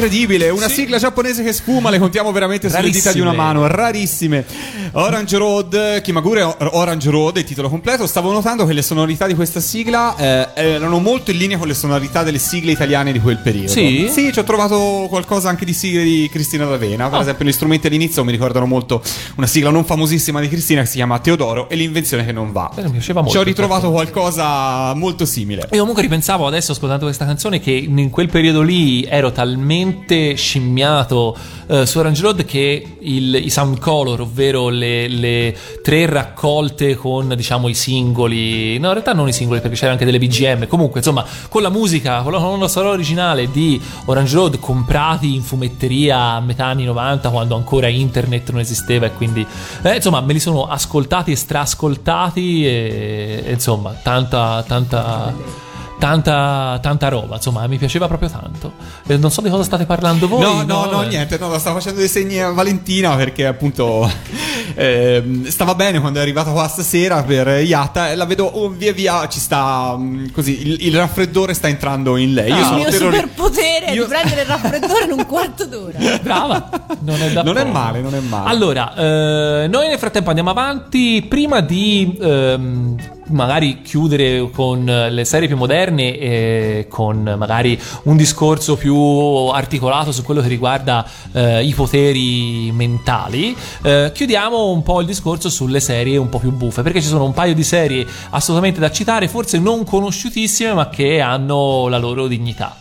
[0.00, 4.44] Incredibile, una sigla giapponese che sfuma, le contiamo veramente sulle dita di una mano, rarissime.
[4.92, 8.06] Orange Road, Kimagure Or- Orange Road, il titolo completo.
[8.06, 11.74] Stavo notando che le sonorità di questa sigla eh, erano molto in linea con le
[11.74, 13.68] sonorità delle sigle italiane di quel periodo.
[13.68, 14.08] Sì?
[14.10, 17.08] Sì, ci ho trovato qualcosa anche di sigle di Cristina D'Avena.
[17.08, 17.22] Per Ah.
[17.22, 19.00] esempio, gli strumenti all'inizio mi ricordano molto
[19.36, 22.70] una sigla non famosissima di Cristina che si chiama Teodoro e l'invenzione che non va.
[22.76, 25.68] Eh, mi piaceva molto, Ci ho ritrovato qualcosa molto simile.
[25.70, 31.36] E comunque ripensavo adesso ascoltando questa canzone che in quel periodo lì ero talmente scimmiato
[31.68, 37.34] eh, su Orange Road che il- i sound color, ovvero le, le tre raccolte con
[37.36, 41.00] diciamo i singoli, no in realtà non i singoli perché c'era anche delle BGM, comunque
[41.00, 46.18] insomma con la musica, con la colonna sonora originale di Orange Road comprati in fumetteria
[46.18, 49.46] a metà anni 90 quando ancora internet non esisteva e quindi
[49.82, 55.68] eh, insomma me li sono ascoltati e strascoltati e, e, insomma tanta tanta
[56.00, 58.72] tanta, tanta roba, insomma, mi piaceva proprio tanto.
[59.06, 60.40] Eh, non so di cosa state parlando voi.
[60.40, 61.06] No, no, no, Eh.
[61.06, 64.10] niente, no, stavo facendo dei segni a Valentina perché appunto
[64.74, 68.92] ehm, stava bene quando è arrivata qua stasera per Yatta e la vedo oh, via
[68.92, 72.48] via ci sta mm, così, il, il raffreddore sta entrando in lei.
[72.50, 75.98] Io il sono mio terrori- superpotere Io- di prendere il raffreddore in un quarto d'ora.
[76.22, 76.70] Brava,
[77.00, 78.48] non è da Non è male, non è male.
[78.50, 81.24] Allora, eh, noi nel frattempo andiamo avanti.
[81.28, 82.96] Prima di ehm,
[83.30, 90.22] magari chiudere con le serie più moderne e con magari un discorso più articolato su
[90.22, 96.16] quello che riguarda eh, i poteri mentali, eh, chiudiamo un po' il discorso sulle serie
[96.16, 99.58] un po' più buffe, perché ci sono un paio di serie assolutamente da citare, forse
[99.58, 102.76] non conosciutissime, ma che hanno la loro dignità.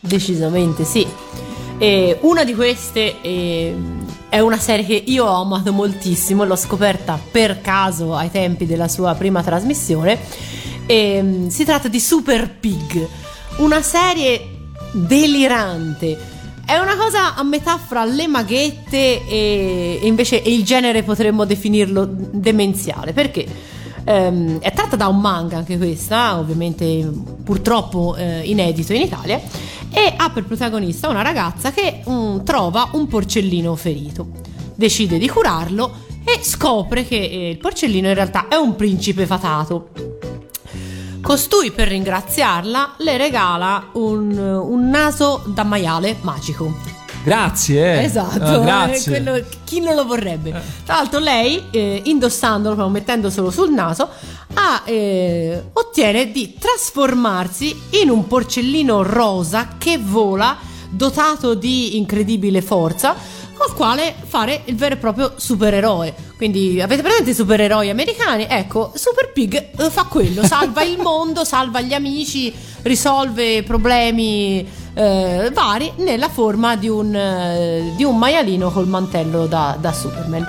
[0.00, 1.06] Decisamente sì.
[1.78, 3.76] E una di queste eh,
[4.28, 8.88] è una serie che io ho amato moltissimo, l'ho scoperta per caso ai tempi della
[8.88, 10.18] sua prima trasmissione.
[10.86, 13.06] E, mm, si tratta di Super Pig,
[13.58, 14.56] una serie
[14.92, 16.36] delirante.
[16.64, 22.06] È una cosa a metà fra le maghette e, e invece il genere potremmo definirlo
[22.06, 23.14] demenziale.
[23.14, 23.46] Perché?
[24.08, 27.06] Ehm, è tratta da un manga anche questa, ovviamente
[27.44, 29.38] purtroppo eh, inedito in Italia,
[29.90, 34.28] e ha per protagonista una ragazza che mm, trova un porcellino ferito.
[34.74, 39.90] Decide di curarlo e scopre che eh, il porcellino in realtà è un principe fatato.
[41.20, 46.97] Costui, per ringraziarla, le regala un, un naso da maiale magico.
[47.28, 48.02] Grazie.
[48.02, 49.10] Esatto, Ah, eh, grazie.
[49.22, 50.50] quello- chi non lo vorrebbe?
[50.84, 54.08] Tra l'altro lei, eh, indossandolo, proprio mettendoselo sul naso,
[54.54, 60.56] ha, eh, ottiene di trasformarsi in un porcellino rosa che vola,
[60.90, 63.14] dotato di incredibile forza,
[63.56, 66.14] col quale fare il vero e proprio supereroe.
[66.36, 68.46] Quindi avete presente i supereroi americani?
[68.48, 74.66] Ecco, Super Pig eh, fa quello, salva il mondo, salva gli amici, risolve problemi
[74.98, 80.46] eh, vari nella forma di un, eh, di un maialino col mantello da, da Superman.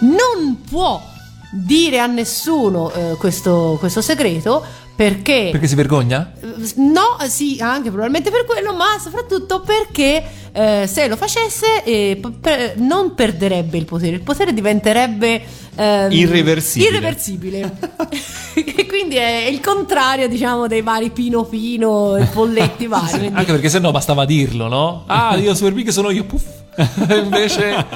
[0.00, 1.02] Non può
[1.50, 4.62] dire a nessuno eh, questo, questo segreto
[4.94, 5.48] perché...
[5.50, 6.32] Perché si vergogna?
[6.76, 10.22] No, sì, anche probabilmente per quello, ma soprattutto perché
[10.52, 15.42] eh, se lo facesse eh, per- non perderebbe il potere, il potere diventerebbe
[15.74, 16.90] ehm, Irreversibile.
[16.90, 17.76] irreversibile.
[18.96, 23.18] quindi è il contrario, diciamo, dei vari Pino Pino e Polletti vari.
[23.18, 25.02] quindi- Anche perché sennò bastava dirlo, no?
[25.06, 26.44] Ah, io Super Big sono io, puff.
[27.22, 27.86] invece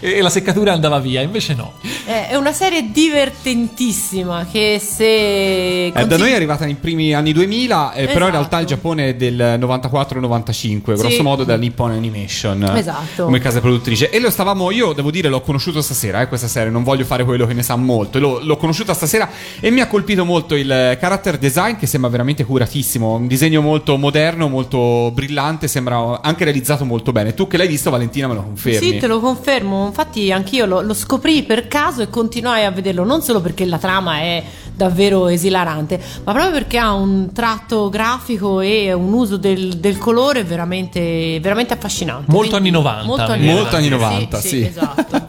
[0.00, 1.74] e la seccatura andava via, invece no.
[2.06, 5.86] Eh, È una serie divertentississima che se...
[5.86, 8.80] Eh, da noi è arrivata nei primi anni 2000, eh, però in realtà il Esatto.
[8.80, 11.22] Giappone è del 94-95, grosso Sì.
[11.22, 12.62] modo da Nippon Animation.
[12.62, 13.24] eh, Esatto.
[13.24, 14.10] Come casa produttrice.
[14.10, 17.24] E lo stavamo, io devo dire, l'ho conosciuto stasera, eh, questa serie, non voglio fare
[17.24, 18.18] quello che ne sa molto.
[18.18, 19.28] L'ho, l'ho conosciuta stasera
[19.60, 23.14] e mi ha colpito molto il eh, character design che sembra veramente curatissimo.
[23.14, 27.34] Un disegno molto moderno, molto brillante, sembra anche realizzato molto bene.
[27.34, 28.78] Tu che l'hai visto, Valentina, me lo confermi?
[28.78, 29.86] Sì, te lo confermo.
[29.86, 33.04] Infatti, anch'io lo, lo scoprì per caso e continuai a vederlo.
[33.04, 34.42] Non solo perché la trama è
[34.74, 40.42] davvero esilarante, ma proprio perché ha un tratto grafico e un uso del, del colore
[40.42, 42.30] veramente, veramente affascinante.
[42.30, 44.64] Molto anni 90, Molto anni Molto anni 90, sì.
[44.64, 45.28] esatto.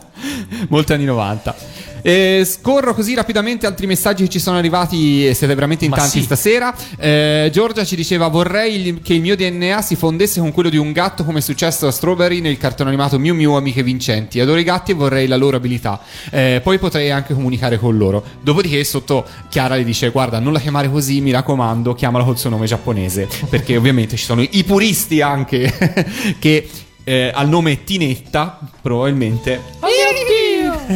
[0.70, 1.56] Molti anni 90.
[2.02, 5.98] Eh, scorro così rapidamente altri messaggi che ci sono arrivati e siete veramente in Ma
[5.98, 6.24] tanti sì.
[6.24, 6.74] stasera.
[6.98, 10.78] Eh, Giorgia ci diceva vorrei il- che il mio DNA si fondesse con quello di
[10.78, 14.40] un gatto come è successo a Strawberry nel cartone animato Miu Miu Amiche Vincenti.
[14.40, 16.00] Adoro i gatti e vorrei la loro abilità.
[16.32, 18.24] Eh, poi potrei anche comunicare con loro.
[18.42, 22.50] Dopodiché sotto Chiara le dice guarda non la chiamare così mi raccomando chiamala col suo
[22.50, 23.28] nome giapponese.
[23.50, 25.72] Perché ovviamente ci sono i puristi anche
[26.40, 26.70] che...
[27.04, 29.60] eh, al nome Tinetta, probabilmente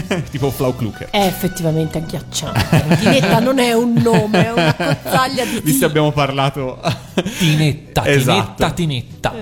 [0.31, 1.09] tipo Flau Kluker.
[1.09, 2.97] È effettivamente agghiacciante.
[2.99, 5.89] Tinetta non è un nome, è una cozzaglia di Visto T.
[5.89, 6.79] abbiamo parlato.
[7.37, 8.71] Tinetta, Esatto.
[8.73, 9.33] tinetta, tinetta.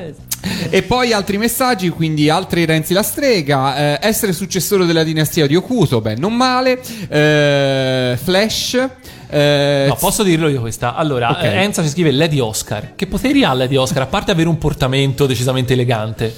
[0.69, 5.55] e poi altri messaggi, quindi altri Renzi la strega, eh, essere successore della dinastia di
[5.55, 6.79] Okuto, beh, non male.
[7.09, 8.87] eh, Flash.
[9.29, 10.95] eh, No, posso dirlo io questa.
[10.95, 11.43] Allora, Ok.
[11.43, 12.93] eh, Enza ci scrive Lady Oscar.
[12.95, 14.03] Che poteri ha Lady Oscar?
[14.03, 16.33] A parte avere un portamento decisamente elegante.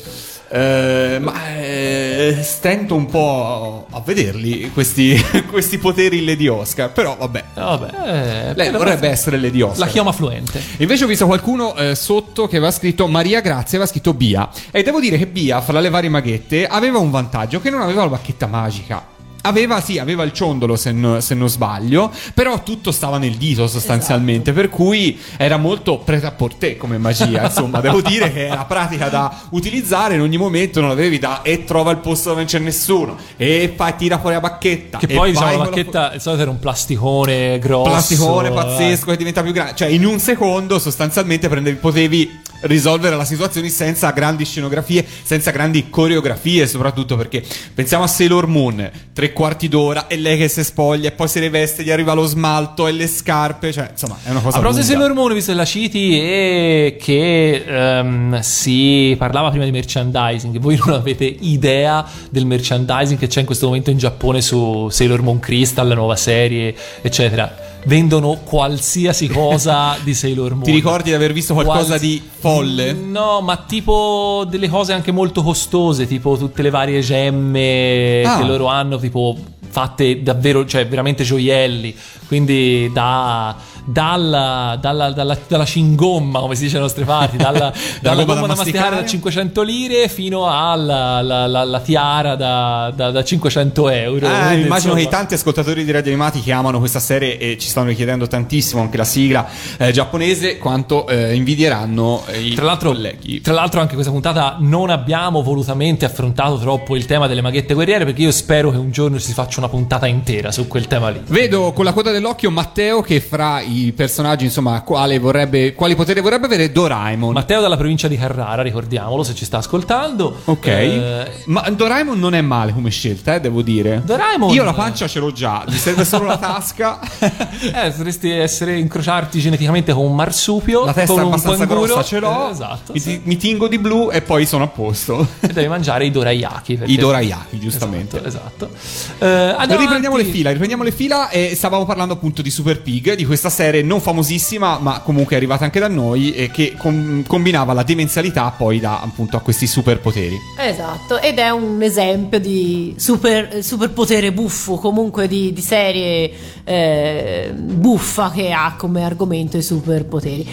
[0.56, 5.14] Eh, ma eh, stento un po' a vederli questi,
[5.52, 6.92] questi poteri Lady Oscar.
[6.94, 7.40] Però vabbè.
[7.56, 9.80] Eh, Vabbè, eh, Lei però- vorrebbe essere Lady Oscar.
[9.80, 10.62] La chiama fluente.
[10.78, 14.50] Invece ho visto qualcuno eh, sotto che aveva scritto Maria Grazia, aveva scritto Bia.
[14.72, 18.04] E devo dire che Bia, fra le varie maghette, aveva un vantaggio che non aveva
[18.04, 19.14] la bacchetta magica.
[19.46, 23.68] Aveva, sì, aveva il ciondolo se, no- se non sbaglio, però tutto stava nel dito
[23.68, 28.66] sostanzialmente, per cui era molto preta a portè come magia, insomma, devo dire che era
[28.66, 32.50] pratica da utilizzare in ogni momento, non avevi da e trova il posto dove non
[32.50, 34.98] c'è nessuno e fai tira fuori la bacchetta.
[34.98, 37.90] Che poi, diciamo, la bacchetta, il solito era un plasticone grosso.
[37.90, 38.52] plasticone eh.
[38.52, 39.76] pazzesco che diventa più grande.
[39.76, 45.90] Cioè, in un secondo, sostanzialmente, prendevi, potevi risolvere la situazione senza grandi scenografie, senza grandi
[45.90, 47.44] coreografie, soprattutto perché
[47.74, 51.40] pensiamo a Sailor Moon, tre quarti d'ora e lei che si spoglia e poi si
[51.40, 54.86] riveste, gli arriva lo smalto e le scarpe, cioè, insomma, è una cosa A proposito
[54.86, 54.92] di.
[54.94, 60.80] Sailor Moon, visto che la citi e che ehm, si parlava prima di merchandising, voi
[60.84, 65.40] non avete idea del merchandising che c'è in questo momento in Giappone su Sailor Moon
[65.40, 67.65] Crystal, la nuova serie, eccetera.
[67.88, 70.64] Vendono qualsiasi cosa di Sailor Moon.
[70.64, 72.94] Ti ricordi di aver visto qualcosa Quals- di folle?
[72.94, 78.38] No, ma tipo delle cose anche molto costose, tipo tutte le varie gemme Ah.
[78.40, 79.38] che loro hanno, tipo
[79.70, 81.96] fatte davvero, cioè veramente gioielli.
[82.28, 83.56] Quindi da,
[83.86, 87.72] dalla, dalla, dalla, dalla cingomma, come si dice alle nostre parti, dalla,
[88.02, 89.08] dalla gomma da da masticare da masticare.
[89.08, 94.28] 500 lire fino alla la- la- la tiara da, da- da 500 euro.
[94.28, 97.38] Ah, Quindi, immagino che i insomma, tanti ascoltatori di radio animati che amano questa serie
[97.38, 99.48] e ci stanno richiedendo tantissimo anche la sigla
[99.78, 103.42] eh, giapponese quanto eh, invidieranno eh, i Tra l'altro, colleghi.
[103.42, 108.06] tra l'altro anche questa puntata non abbiamo volutamente affrontato troppo il tema delle maghette guerriere
[108.06, 111.22] perché io spero che un giorno si faccia una puntata intera su quel tema lì.
[111.28, 116.22] Vedo con la coda dell'occhio Matteo che fra i personaggi, insomma, quale vorrebbe, quali poteri
[116.22, 117.34] vorrebbe avere Doraemon.
[117.34, 120.42] Matteo dalla provincia di Carrara, ricordiamolo se ci sta ascoltando.
[120.46, 120.66] ok.
[120.68, 124.02] Eh, Ma Doraemon non è male come scelta, eh, devo dire.
[124.06, 127.00] Doraemon- Io la pancia ce l'ho già, mi serve solo la tasca.
[127.76, 130.86] Eh, dovresti essere incrociarti geneticamente con un marsupio.
[130.86, 131.86] La testa con è un abbastanza canguro.
[131.86, 132.48] grossa ce l'ho.
[132.48, 132.94] Eh, esatto.
[132.94, 133.22] mi, sì.
[133.24, 135.26] mi tingo di blu e poi sono a posto.
[135.40, 136.80] E devi mangiare i dorayaki.
[136.86, 138.24] I dorayaki, giustamente.
[138.24, 138.70] Esatto.
[138.76, 139.26] esatto.
[139.26, 143.26] Eh, Riprendiamo le fila, riprendiamo le fila e stavamo parlando appunto di Super Pig, di
[143.26, 147.84] questa serie non famosissima, ma comunque arrivata anche da noi e che com- combinava la
[147.84, 150.38] demenzialità poi da appunto a questi superpoteri.
[150.60, 156.32] Esatto, ed è un esempio di super, superpotere buffo, comunque di, di serie
[156.64, 160.48] eh, buffa che ha come argomento i superpoteri.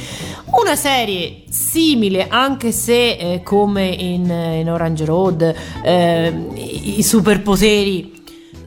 [0.60, 8.21] Una serie simile, anche se eh, come in, in Orange Road eh, i superpoteri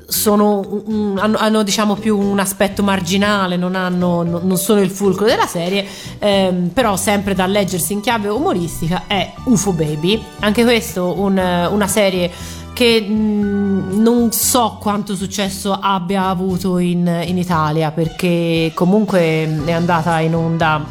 [0.08, 0.84] sono
[1.18, 5.48] hanno, hanno, diciamo più un aspetto marginale, non, hanno, no- non sono il fulcro della
[5.48, 5.86] serie,
[6.20, 10.22] ehm, però sempre da leggersi in chiave umoristica è UFO Baby.
[10.40, 12.32] Anche questo un- una serie
[12.74, 20.20] che mh, non so quanto successo abbia avuto in, in Italia perché comunque è andata
[20.20, 20.84] in onda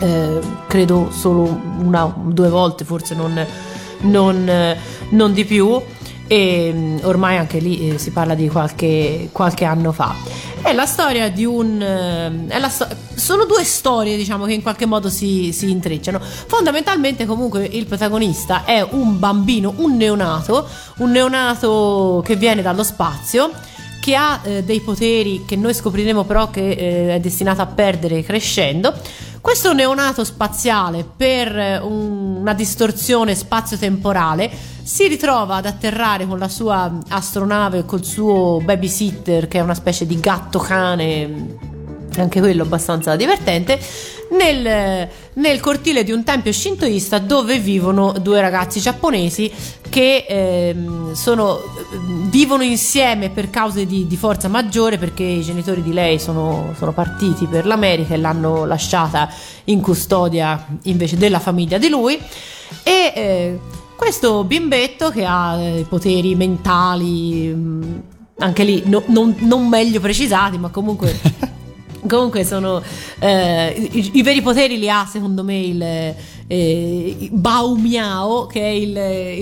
[0.00, 0.38] eh,
[0.68, 3.44] credo solo una due volte forse non,
[4.00, 4.76] non,
[5.08, 5.80] non di più
[6.28, 10.14] e mm, ormai anche lì eh, si parla di qualche, qualche anno fa
[10.62, 15.08] è la storia di un eh, sto- sono due storie diciamo che in qualche modo
[15.08, 20.68] si, si intrecciano fondamentalmente comunque il protagonista è un bambino un neonato
[20.98, 23.50] un neonato che viene dallo spazio
[24.08, 28.22] che ha eh, dei poteri che noi scopriremo però che eh, è destinato a perdere
[28.22, 28.94] crescendo.
[29.40, 34.50] Questo neonato spaziale, per eh, un- una distorsione spazio-temporale,
[34.82, 40.06] si ritrova ad atterrare con la sua astronave, col suo babysitter, che è una specie
[40.06, 41.56] di gatto cane,
[42.16, 43.78] anche quello abbastanza divertente,
[44.30, 49.50] nel, nel cortile di un tempio shintoista dove vivono due ragazzi giapponesi
[49.88, 51.60] che ehm, sono,
[52.28, 56.92] vivono insieme per cause di, di forza maggiore perché i genitori di lei sono, sono
[56.92, 59.28] partiti per l'America e l'hanno lasciata
[59.64, 62.18] in custodia invece della famiglia di lui.
[62.82, 63.58] E eh,
[63.96, 68.02] questo bimbetto che ha eh, poteri mentali mh,
[68.38, 71.18] anche lì no- non, non meglio precisati ma comunque
[72.08, 72.82] Comunque sono
[73.20, 76.14] eh, i, i veri poteri li ha secondo me il
[76.46, 78.96] eh, Bao Miao che è il,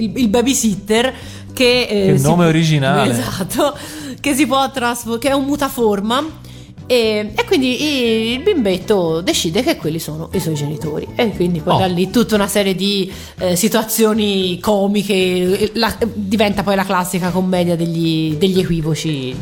[0.04, 1.14] il, il babysitter
[1.52, 3.10] che, eh, Che nome può- originale.
[3.12, 3.76] esatto
[4.20, 6.44] che si può trasformare che è un mutaforma
[6.88, 11.74] e, e quindi il bimbetto decide che quelli sono i suoi genitori e quindi poi
[11.74, 11.78] Oh.
[11.78, 17.74] da lì tutta una serie di eh, situazioni comiche la- diventa poi la classica commedia
[17.76, 19.34] degli, degli equivoci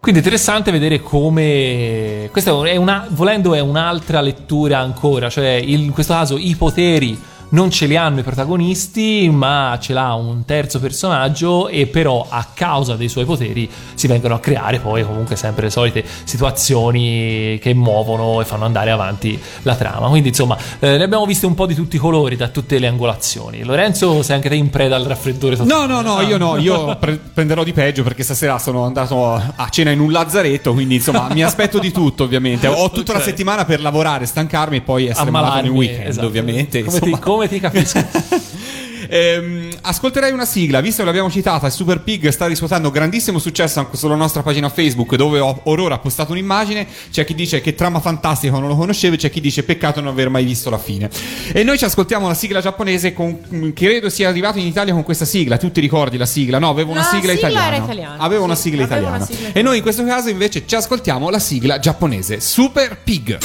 [0.00, 2.28] Quindi interessante vedere come.
[2.32, 5.28] Questa è una, volendo, è un'altra lettura ancora.
[5.28, 7.20] Cioè, il- in questo caso i poteri
[7.50, 11.68] non ce li hanno i protagonisti, ma ce l'ha un terzo personaggio.
[11.68, 15.70] E però, a causa dei suoi poteri, si vengono a creare poi comunque sempre le
[15.70, 20.08] solite situazioni che muovono e fanno andare avanti la trama.
[20.08, 22.86] Quindi, insomma, eh, ne abbiamo viste un po' di tutti i colori, da tutte le
[22.86, 23.62] angolazioni.
[23.64, 25.86] Lorenzo, sei anche te in preda al raffreddore totale?
[25.86, 29.68] No, no, no, io no, io pre- prenderò di peggio perché stasera sono andato a
[29.70, 32.66] cena in un lazzaretto, quindi insomma mi aspetto di tutto ovviamente.
[32.66, 33.24] Ho tutta la Ok.
[33.24, 36.26] settimana per lavorare, stancarmi e poi essere malato nel Ammalarmi, weekend, esatto.
[36.26, 36.84] ovviamente.
[36.84, 38.04] Come ti, come ti capisco?
[39.12, 43.96] Ehm, ascolterei una sigla, visto che l'abbiamo citata, Super Pig sta riscuotendo grandissimo successo anche
[43.96, 47.98] sulla nostra pagina Facebook dove ho Aurora ha postato un'immagine, c'è chi dice che trama
[47.98, 51.10] fantastica non lo conoscevo, c'è chi dice peccato non aver mai visto la fine.
[51.52, 55.24] E noi ci ascoltiamo la sigla giapponese con, credo sia arrivato in Italia con questa
[55.24, 56.60] sigla, tu ti ricordi la sigla?
[56.60, 57.66] No, avevo una La sigla, sigla italiana.
[57.74, 59.24] era italiana, Avevo una sì, sigla avevo italiana.
[59.24, 63.38] una sigla E noi in questo caso invece ci ascoltiamo la sigla giapponese, Super Pig.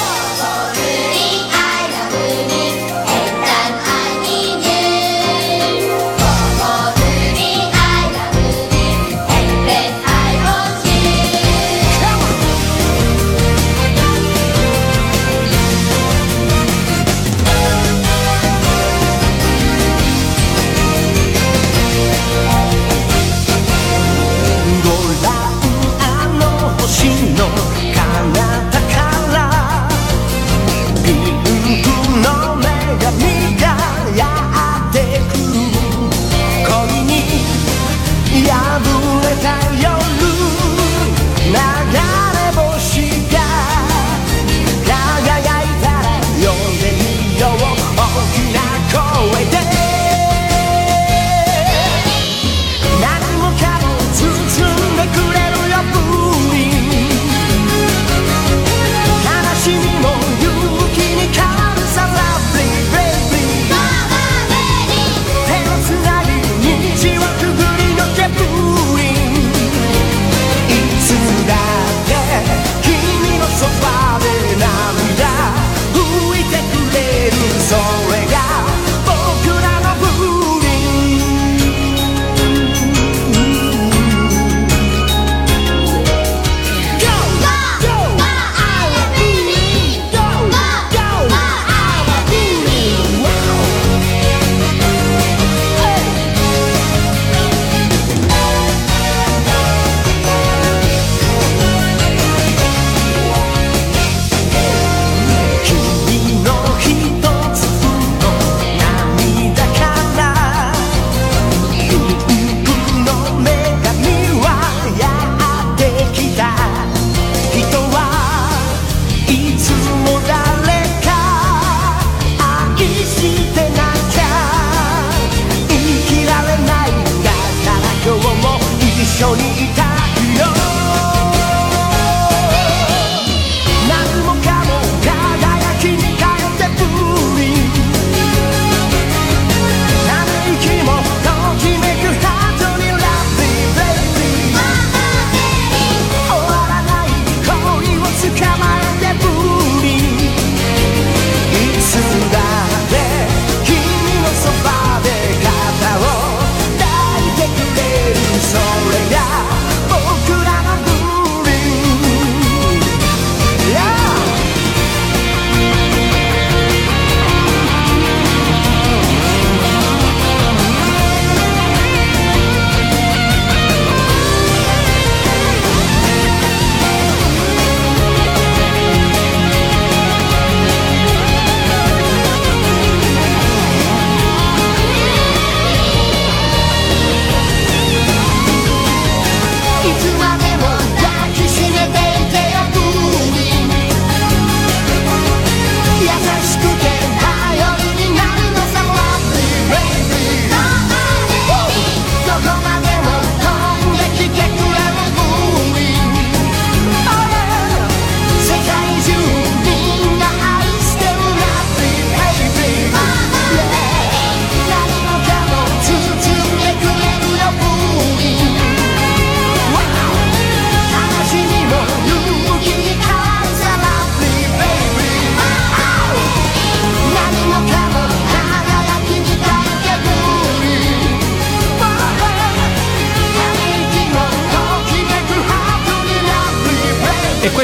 [2.06, 2.65] ご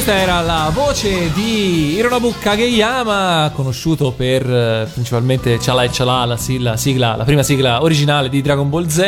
[0.04, 6.38] questa era la voce di Hironobu Kageyama, conosciuto per eh, principalmente Chala e Chala, la,
[6.38, 9.00] si- la sigla, la prima sigla originale di Dragon Ball Z.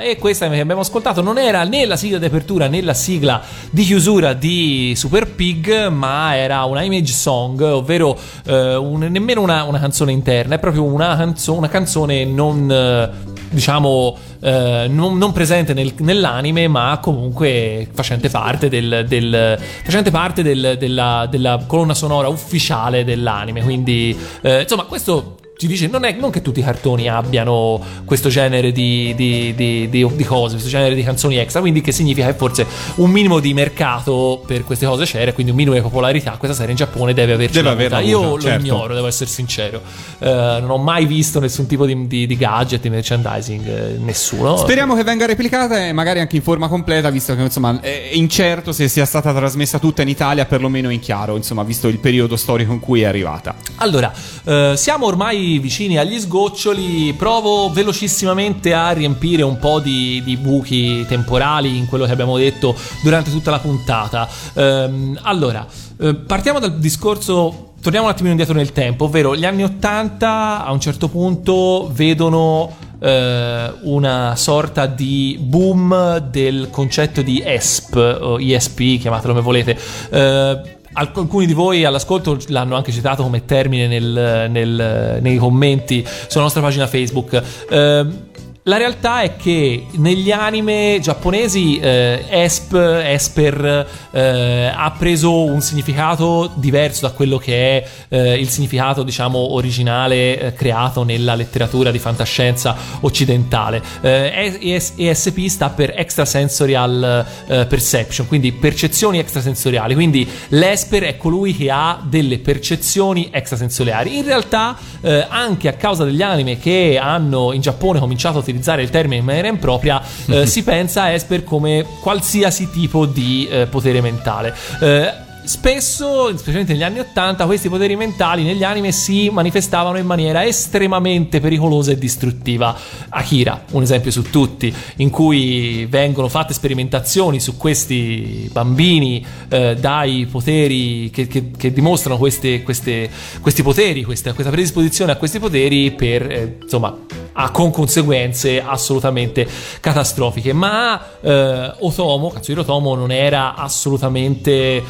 [0.00, 3.42] E questa che abbiamo ascoltato non era né la sigla di apertura né la sigla
[3.68, 8.16] di chiusura di Super Pig, ma era una image song, ovvero
[8.46, 12.70] eh, un- nemmeno una, una canzone interna, è proprio una, canzo- una canzone non.
[12.70, 20.10] eh, diciamo eh, non, non presente nel- nell'anime ma comunque facente parte del, del- facente
[20.10, 23.62] parte del- della, della colonna sonora ufficiale dell'anime.
[23.62, 28.28] Quindi eh, insomma questo ci dice non è non che tutti i cartoni abbiano questo
[28.28, 32.34] genere di, di- di- di- cose questo genere di canzoni extra quindi che significa che
[32.34, 32.66] forse
[32.96, 36.72] un minimo di mercato per queste cose c'era quindi un minimo di popolarità questa serie
[36.72, 37.84] in Giappone deve averci Deve avuta.
[37.86, 38.64] averla io avuta, lo certo.
[38.66, 39.80] ignoro devo essere sincero
[40.18, 45.04] Eh, non ho mai visto nessun tipo di, gadget di merchandising eh, nessuno Speriamo che
[45.04, 49.04] venga replicata e magari anche in forma completa, visto che insomma è incerto se sia
[49.04, 53.02] stata trasmessa tutta in Italia, perlomeno in chiaro, insomma, visto il periodo storico in cui
[53.02, 53.54] è arrivata.
[53.76, 54.12] Allora,
[54.44, 61.04] eh, siamo ormai vicini agli sgoccioli, provo velocissimamente a riempire un po' di, di buchi
[61.06, 64.28] temporali in quello che abbiamo detto durante tutta la puntata.
[64.54, 65.66] Ehm, allora,
[66.00, 67.68] eh, partiamo dal discorso...
[67.82, 72.76] Torniamo un attimino indietro nel tempo, ovvero gli anni 80 a un certo punto vedono
[73.00, 79.76] eh, una sorta di boom del concetto di ESP o ESP, chiamatelo come volete.
[80.10, 86.42] Eh, Alcuni di voi all'ascolto l'hanno anche citato come termine nel- nel- nei commenti sulla
[86.44, 87.42] nostra pagina Facebook.
[87.70, 88.18] Ehm,
[88.64, 96.48] la realtà è che negli anime giapponesi eh, ESP, Esper eh, ha preso un significato
[96.54, 101.98] diverso da quello che è eh, il significato, diciamo, originale eh, creato nella letteratura di
[101.98, 103.82] fantascienza occidentale.
[104.00, 109.94] Eh, ES- ESP sta per Extrasensorial eh, Perception, quindi percezioni extrasensoriali.
[109.94, 114.18] Quindi l'Esper è colui che ha delle percezioni extrasensoriali.
[114.18, 118.50] In realtà, eh, anche a causa degli anime che hanno in Giappone cominciato a utilizzare
[118.82, 123.66] il termine in maniera impropria, eh, si pensa a Esper come qualsiasi tipo di eh,
[123.66, 124.54] potere mentale.
[124.80, 130.44] Eh, Spesso, specialmente negli anni 80, questi poteri mentali negli anime si manifestavano in maniera
[130.46, 132.76] estremamente pericolosa e distruttiva.
[133.08, 140.26] Akira, un esempio su tutti, in cui vengono fatte sperimentazioni su questi bambini eh, dai
[140.30, 143.10] poteri che, che- che dimostrano queste- queste-
[143.40, 146.96] questi poteri, questa, questa predisposizione a questi poteri per, eh, insomma,
[147.34, 149.46] ha con conseguenze assolutamente
[149.80, 150.52] catastrofiche.
[150.52, 154.82] Ma eh, Otomo, Katsuhiro Otomo, non era assolutamente.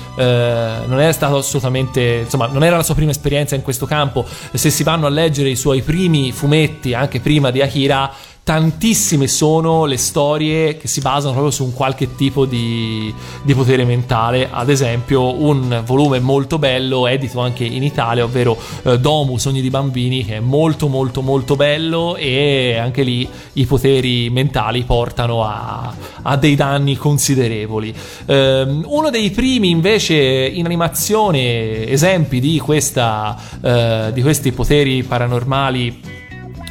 [0.43, 2.20] Eh, non era stato assolutamente.
[2.24, 4.27] Insomma, non era la sua prima esperienza in questo campo.
[4.52, 8.10] Se si vanno a leggere i suoi primi fumetti, anche prima di Akira.
[8.44, 13.14] Tantissime sono le storie che si basano proprio su un qualche tipo di,
[13.44, 14.48] di potere mentale.
[14.51, 19.70] Ad esempio, un volume molto bello, edito anche in Italia, ovvero eh, Domu, Sogni di
[19.70, 25.94] bambini, che è molto molto molto bello e anche lì i poteri mentali portano a,
[26.23, 27.94] a dei danni considerevoli.
[28.27, 36.22] Ehm, uno dei primi invece in animazione esempi di, questa, eh, di questi poteri paranormali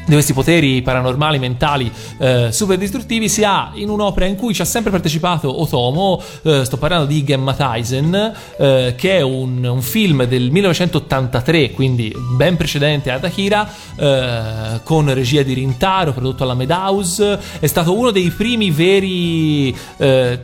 [0.06, 4.62] di questi poteri paranormali mentali eh, super distruttivi si ha in un'opera in cui ci
[4.62, 9.82] ha sempre partecipato Otomo, eh, sto parlando di Gemma Tyson, eh, che è un, un
[9.82, 16.56] film del 1983, quindi ben precedente ad Akira, eh, con regia di Rintaro, prodotto alla
[16.56, 19.76] Madhouse, è stato uno dei primi veri...
[19.98, 20.40] eh,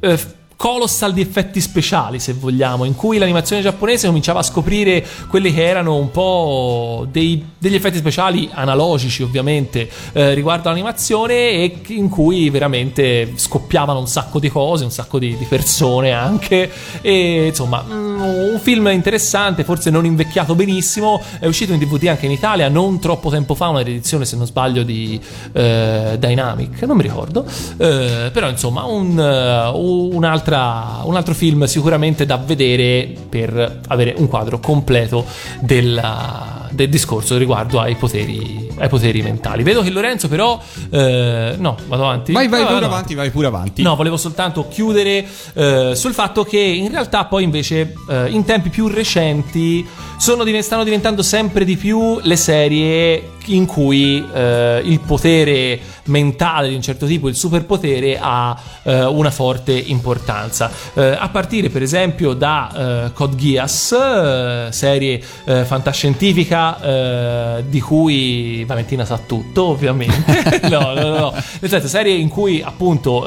[0.00, 5.52] eh, colossal di effetti speciali, se vogliamo, in cui l'animazione giapponese cominciava a scoprire quelli
[5.52, 12.08] che erano un po' dei- degli effetti speciali analogici, ovviamente, eh, riguardo all'animazione e in
[12.08, 16.70] cui veramente scoppiavano un sacco di cose, un sacco di, di persone anche.
[17.00, 21.20] E insomma, mm, un film interessante, forse non invecchiato benissimo.
[21.40, 24.46] È uscito in DVD anche in Italia non troppo tempo fa, una riedizione, se non
[24.46, 25.20] sbaglio, di
[25.54, 27.44] eh, Dynamic, non mi ricordo.
[27.78, 29.70] Eh, però insomma, un, eh,
[30.14, 35.24] un'altra- un altro film sicuramente da vedere per avere un quadro completo
[35.60, 39.62] della- del discorso riguardo ai poteri, ai poteri mentali.
[39.62, 40.58] Vedo che Lorenzo, però,
[40.90, 42.32] eh, no, vado avanti.
[42.32, 43.82] Vai, vai No, pure vado avanti, vai pure avanti.
[43.82, 48.70] No, volevo soltanto chiudere eh, sul fatto che in realtà poi invece eh, in tempi
[48.70, 55.78] più recenti sono stanno diventando sempre di più le serie in cui eh, il potere
[56.04, 60.70] mentale di un certo tipo, il superpotere, ha eh, una forte importanza.
[60.94, 68.64] Eh, a partire per esempio da eh, Code Geass, eh, serie eh, fantascientifica di cui
[68.64, 70.60] Valentina sa tutto, ovviamente.
[70.68, 71.32] no, no, no.
[71.32, 73.24] Nel senso, serie in cui appunto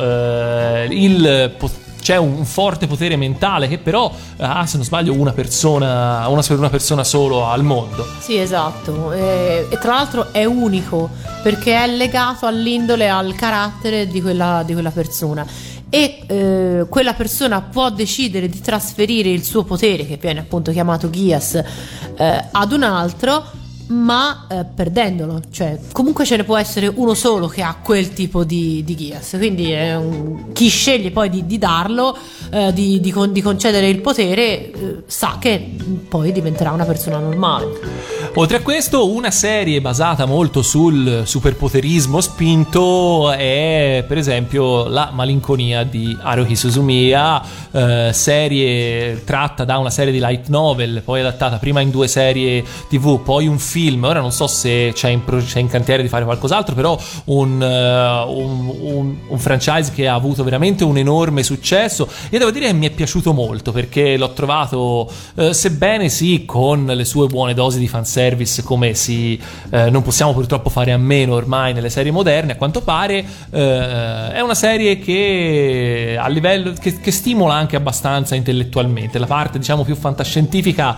[0.90, 6.28] il po- c'è un forte potere mentale che però ha, se non sbaglio, una persona,
[6.28, 8.06] una, una persona solo al mondo.
[8.20, 9.12] Sì, esatto.
[9.12, 11.10] E, e tra l'altro è unico
[11.42, 15.48] perché è legato all'indole, al carattere di quella, di quella persona.
[15.90, 21.10] E eh, quella persona può decidere di trasferire il suo potere, che viene appunto chiamato
[21.10, 23.44] Gias, eh, ad un altro,
[23.88, 25.42] ma eh, perdendolo.
[25.52, 29.36] Cioè, comunque ce ne può essere uno solo che ha quel tipo di, di Gias.
[29.38, 32.18] Quindi un- chi sceglie poi di, di darlo,
[32.52, 35.76] eh, di, di con- di concedere il potere, eh, sa che
[36.08, 37.68] poi diventerà una persona normale.
[38.36, 45.84] Oltre a questo, una serie basata molto sul superpoterismo spinto è per esempio La malinconia
[45.84, 47.42] di Haruhi Suzumiya,
[47.72, 52.64] eh, serie tratta da una serie di light novel, poi adattata prima in due serie
[52.90, 53.74] TV, poi un film.
[53.76, 57.62] Ora non so se c'è in, pro- c'è in cantiere di fare qualcos'altro, però un,
[57.62, 62.08] eh, un- un- un franchise che ha avuto veramente un enorme successo.
[62.30, 66.86] Io devo dire che mi è piaciuto molto perché l'ho trovato, eh, sebbene sì, con
[66.86, 69.38] le sue buone dosi di fanservice, come si
[69.72, 74.40] eh, non possiamo purtroppo fare a meno ormai nelle serie moderne, a quanto pare è
[74.40, 79.20] una serie che a livello che, che stimola anche abbastanza intellettualmente.
[79.20, 80.98] La parte, diciamo, più fantascientifica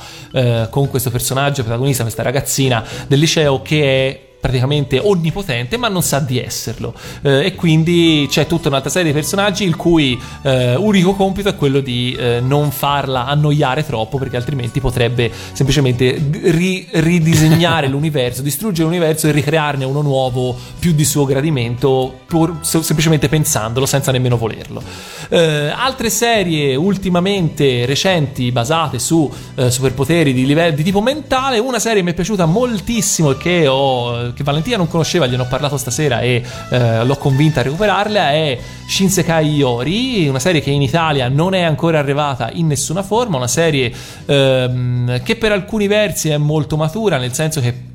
[0.70, 2.66] con questo personaggio protagonista, questa ragazzina
[3.07, 6.93] del liceo che è praticamente onnipotente ma non sa di esserlo.
[7.22, 11.55] Eh, e quindi c'è tutta un'altra serie di personaggi il cui eh, unico compito è
[11.55, 18.88] quello di eh, non farla annoiare troppo perché altrimenti potrebbe semplicemente ri- ridisegnare l'universo distruggere
[18.88, 24.38] l'universo e ricrearne uno nuovo più di suo gradimento pur se- semplicemente pensandolo senza nemmeno
[24.38, 24.81] volerlo.
[25.30, 31.80] Eh, altre serie ultimamente recenti basate su eh, superpoteri di, livello, di tipo mentale una
[31.80, 35.48] serie che mi è piaciuta moltissimo e che, ho, che Valentina non conosceva gliene ho
[35.48, 40.82] parlato stasera e eh, l'ho convinta a recuperarla è Shinsekai Yori una serie che in
[40.82, 43.91] Italia non è ancora arrivata in nessuna forma una serie
[44.26, 47.86] ehm, che per alcuni versi è molto matura nel senso che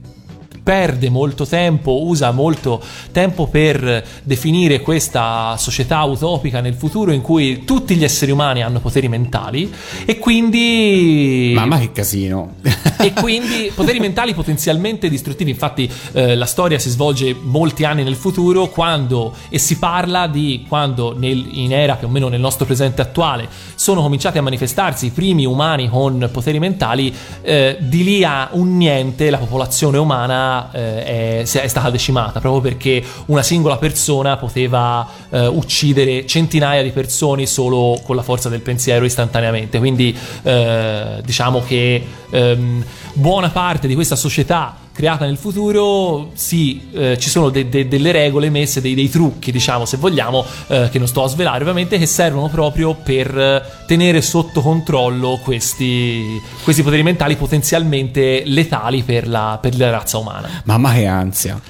[0.63, 2.81] perde molto tempo, usa molto
[3.11, 8.79] tempo per definire questa società utopica nel futuro in cui tutti gli esseri umani hanno
[8.81, 9.73] poteri mentali
[10.05, 12.55] e quindi Mamma che casino.
[12.99, 15.51] e quindi poteri mentali potenzialmente distruttivi.
[15.51, 20.65] Infatti, eh, la storia si svolge molti anni nel futuro quando e si parla di
[20.69, 25.07] quando nel- in era più o meno nel nostro presente attuale sono cominciati a manifestarsi
[25.07, 27.13] i primi umani con poteri mentali.
[27.43, 32.61] eh, di lì a un niente la popolazione umana eh, è, è stata decimata proprio
[32.61, 38.61] perché una singola persona poteva eh, uccidere centinaia di persone solo con la forza del
[38.61, 39.79] pensiero istantaneamente.
[39.79, 42.85] Quindi eh, diciamo che ehm,
[43.15, 48.13] buona parte di questa società creata nel futuro, sì, eh, ci sono de- de- delle
[48.13, 51.99] regole messe, dei, dei trucchi, diciamo, se vogliamo, eh, che non sto a svelare ovviamente,
[51.99, 59.27] che servono proprio per eh, tenere sotto controllo questi, questi poteri mentali potenzialmente letali per
[59.27, 60.49] la, per la razza umana.
[60.65, 61.61] Mamma che ansia.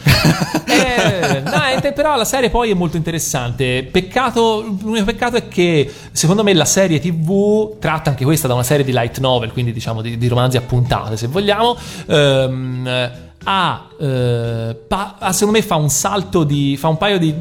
[0.67, 3.89] Eh, no, eh, però la serie poi è molto interessante.
[3.91, 8.63] Peccato, l'unico peccato è che secondo me la serie TV tratta anche questa da una
[8.63, 11.77] serie di light novel, quindi diciamo di, di romanzi a puntate, se vogliamo.
[12.07, 13.11] Ehm,
[13.45, 17.35] ha, eh, pa- secondo me fa un salto di fa un paio di,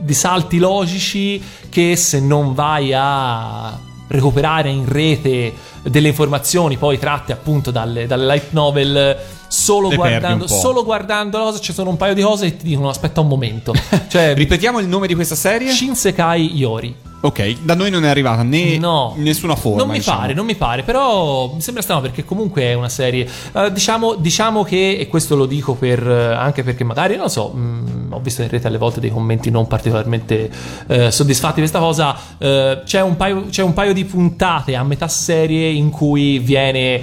[0.00, 3.78] di salti logici che se non vai a
[4.08, 5.52] recuperare in rete
[5.82, 9.16] delle informazioni poi tratte appunto dalle, dalle light novel
[9.48, 12.66] solo Le guardando, solo guardando la cosa ci sono un paio di cose e ti
[12.66, 13.72] dicono aspetta un momento
[14.08, 15.70] cioè Ripetiamo il nome di questa serie?
[15.70, 19.78] Shinsekai Yori Ok, da noi non è arrivata né No, nessuna forma.
[19.78, 20.18] Non mi diciamo.
[20.20, 23.26] pare, non mi pare, però mi sembra strano perché comunque è una serie.
[23.52, 27.28] eh, diciamo, diciamo che, e questo lo dico per, eh, anche perché magari, non lo
[27.28, 30.50] so, mh, ho visto in rete alle volte dei commenti non particolarmente
[30.86, 32.16] eh, soddisfatti di questa cosa.
[32.38, 37.02] c'è, un paio, c'è un paio di puntate a metà serie in cui viene.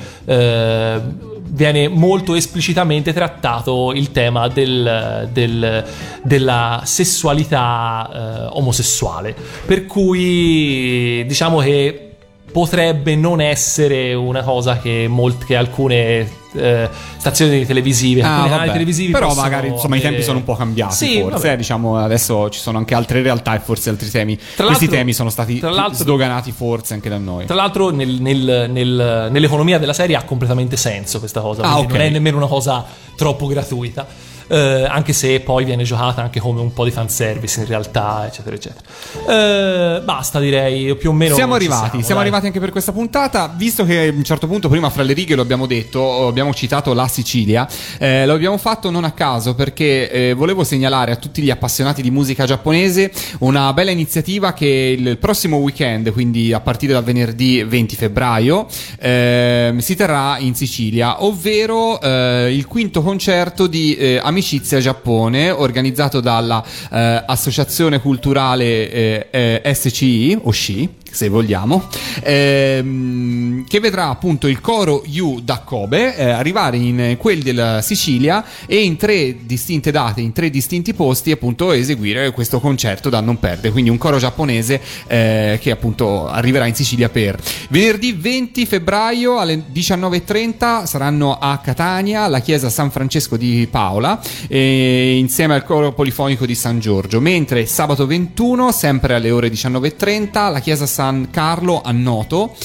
[1.55, 5.84] Viene molto esplicitamente trattato il tema del- del-
[6.23, 9.35] della sessualità eh, omosessuale.
[9.65, 12.12] Per cui diciamo che
[12.53, 19.11] potrebbe non essere una cosa che, molt- che alcune eh, stazioni televisive, Ah, canali televisivi
[19.11, 22.47] Però magari insomma i tempi avere- sono un po' cambiati Sì, forse, eh, diciamo adesso
[22.51, 24.38] ci sono anche altre realtà e forse altri temi.
[24.55, 25.59] Tra Questi temi sono stati
[25.93, 27.47] sdoganati forse anche da noi.
[27.47, 31.91] Tra l'altro nel- nel- nel- nell'economia della serie ha completamente senso questa cosa, Ah, quindi
[31.93, 31.97] ok.
[31.97, 32.85] non è nemmeno una cosa
[33.15, 34.05] troppo gratuita.
[34.48, 38.56] Eh, anche se poi viene giocata anche come un po' di fanservice in realtà, eccetera,
[38.56, 38.82] eccetera.
[39.28, 41.36] Eh, basta, direi più o meno.
[41.36, 42.18] Siamo arrivati, siamo, dai.
[42.22, 43.52] arrivati anche per questa puntata.
[43.56, 46.94] Visto che a un certo punto, prima fra le righe lo abbiamo detto, abbiamo citato
[46.94, 47.68] la Sicilia,
[47.98, 52.02] eh, lo abbiamo fatto non a caso perché eh, volevo segnalare a tutti gli appassionati
[52.02, 57.64] di musica giapponese una bella iniziativa che il prossimo weekend, quindi a partire dal venerdì
[57.64, 58.68] 20 febbraio,
[58.99, 66.19] ehm, si terrà in Sicilia, ovvero eh, il quinto concerto di eh, Amicizia Giappone, organizzato
[66.19, 69.27] dalla eh, Associazione Culturale eh,
[69.61, 71.88] eh, SCI, o SCI, se vogliamo,
[72.23, 78.44] ehm, che vedrà appunto il coro Yu da Kobe eh, arrivare in quelli della Sicilia
[78.65, 83.38] e in tre distinte date, in tre distinti posti, appunto eseguire questo concerto da non
[83.38, 83.72] perdere.
[83.72, 89.61] Quindi un coro giapponese eh, che appunto arriverà in Sicilia per venerdì 20 febbraio alle
[89.72, 96.48] 19.30 saranno a Catania, alla chiesa San Francesco di Paola, e insieme al coro polifonico
[96.48, 101.91] di San Giorgio, mentre sabato 21, sempre alle ore 19.30, la chiesa San Carlo a
[101.91, 102.55] Noto.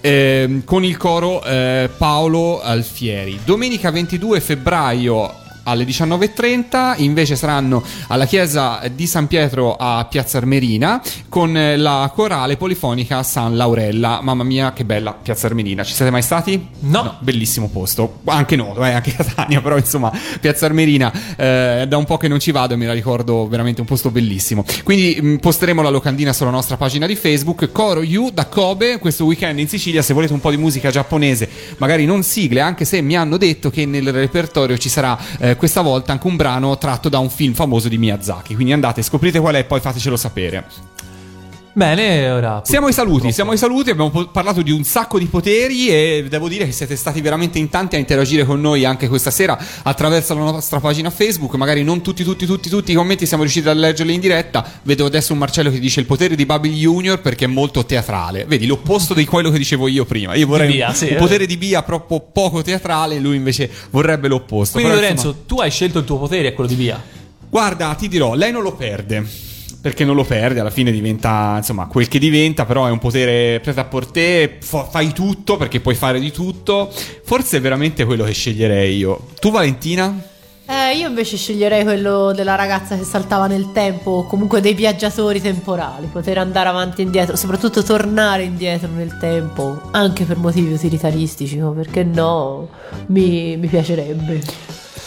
[0.00, 3.40] ehm, con il coro eh, Paolo Alfieri.
[3.44, 5.34] Domenica 22 febbraio
[5.68, 12.10] alle 19.30 invece saranno alla chiesa di San Pietro a Piazza Armerina con eh, la
[12.14, 14.20] corale polifonica San Laurella.
[14.22, 15.84] Mamma mia, che bella Piazza Armerina.
[15.84, 16.68] Ci siete mai stati?
[16.80, 17.16] No.
[17.20, 18.20] bellissimo posto.
[18.24, 22.40] Anche Noto, eh, anche Catania, però insomma, Piazza Armerina eh, da un po' che non
[22.40, 24.64] ci vado e me la ricordo veramente un posto bellissimo.
[24.84, 27.70] Quindi mh, posteremo la locandina sulla nostra pagina di Facebook.
[27.72, 30.00] Coro You da Kobe questo weekend in Sicilia.
[30.00, 33.68] Se volete un po' di musica giapponese, magari non sigle, anche se mi hanno detto
[33.68, 37.52] che nel repertorio ci sarà eh, questa volta anche un brano tratto da un film
[37.52, 38.54] famoso di Miyazaki.
[38.54, 40.64] Quindi andate, scoprite qual è e poi fatecelo sapere.
[41.78, 42.62] Bene, ora.
[42.64, 46.48] Siamo ai saluti, siamo ai saluti, abbiamo parlato di un sacco di poteri e devo
[46.48, 50.34] dire che siete stati veramente in tanti a interagire con noi anche questa sera attraverso
[50.34, 53.74] la nostra pagina Facebook, magari non tutti, tutti, tutti, tutti i commenti siamo riusciti a
[53.74, 57.44] leggerli in diretta, vedo adesso un Marcello che dice il potere di Babil Junior perché
[57.44, 60.94] è molto teatrale, vedi l'opposto di quello che dicevo io prima, io vorrei Bia, un,
[60.96, 61.14] sì, un eh.
[61.14, 64.80] potere di Bia troppo poco teatrale, lui invece vorrebbe l'opposto.
[64.80, 67.00] Quindi, Però, Lorenzo, insomma, tu hai scelto il tuo potere e quello di via.
[67.48, 69.46] Guarda, ti dirò, lei non lo perde.
[69.80, 73.60] Perché non lo perde, alla fine diventa insomma quel che diventa, però è un potere
[73.60, 76.92] preta a portè, fa- fai tutto perché puoi fare di tutto.
[77.24, 79.28] Forse è veramente quello che sceglierei io.
[79.38, 80.36] Tu, Valentina?
[80.70, 85.40] Eh, io invece sceglierei quello della ragazza che saltava nel tempo, o comunque dei viaggiatori
[85.40, 91.56] temporali, poter andare avanti e indietro, soprattutto tornare indietro nel tempo, anche per motivi utilitaristici,
[91.56, 91.72] no?
[91.72, 92.68] perché no,
[93.06, 94.42] mi, mi piacerebbe.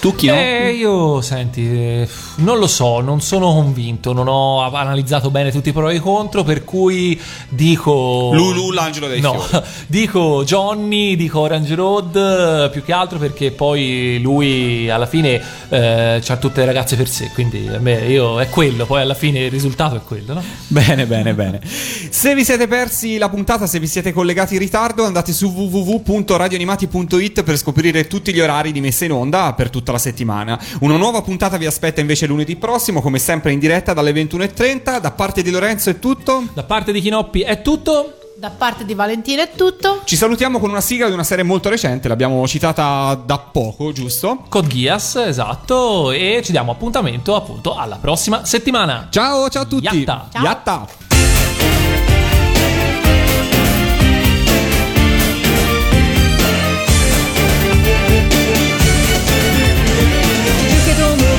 [0.02, 0.34] Tu chi no?
[0.34, 5.70] Eh, io, senti, eh, non lo so, non sono convinto, non ho analizzato bene tutti
[5.70, 8.32] i pro e i contro, per cui dico...
[8.34, 9.64] Lulu, l'angelo dei No, fiori.
[9.86, 16.38] dico Johnny, dico Orange Road, più che altro perché poi lui alla fine eh, ha
[16.38, 19.52] tutte le ragazze per sé, quindi a me, io, è quello, poi alla fine il
[19.52, 20.44] risultato è quello, no?
[20.66, 21.62] Bene, bene, bene.
[21.64, 27.44] Se vi siete persi la puntata, se vi siete collegati in ritardo, andate su www.radioanimati.it
[27.44, 30.60] per scoprire tutti gli orari di messa in onda per tutta la settimana.
[30.80, 35.00] Una nuova puntata vi aspetta invece lunedì prossimo, come sempre in diretta dalle 21.30.
[35.00, 36.44] Da parte di Lorenzo è tutto.
[36.54, 38.16] Da parte di Chinoppi è tutto.
[38.42, 40.02] Da parte di Valentina è tutto.
[40.04, 44.46] Ci salutiamo con una sigla di una serie molto recente, l'abbiamo citata da poco, giusto?
[44.50, 49.10] Code Geass, esatto, e ci diamo appuntamento appunto alla prossima settimana.
[49.12, 49.96] Ciao, ciao a tutti.
[49.96, 50.28] Yatta.
[50.32, 50.44] Ciao.
[50.44, 51.11] Yatta.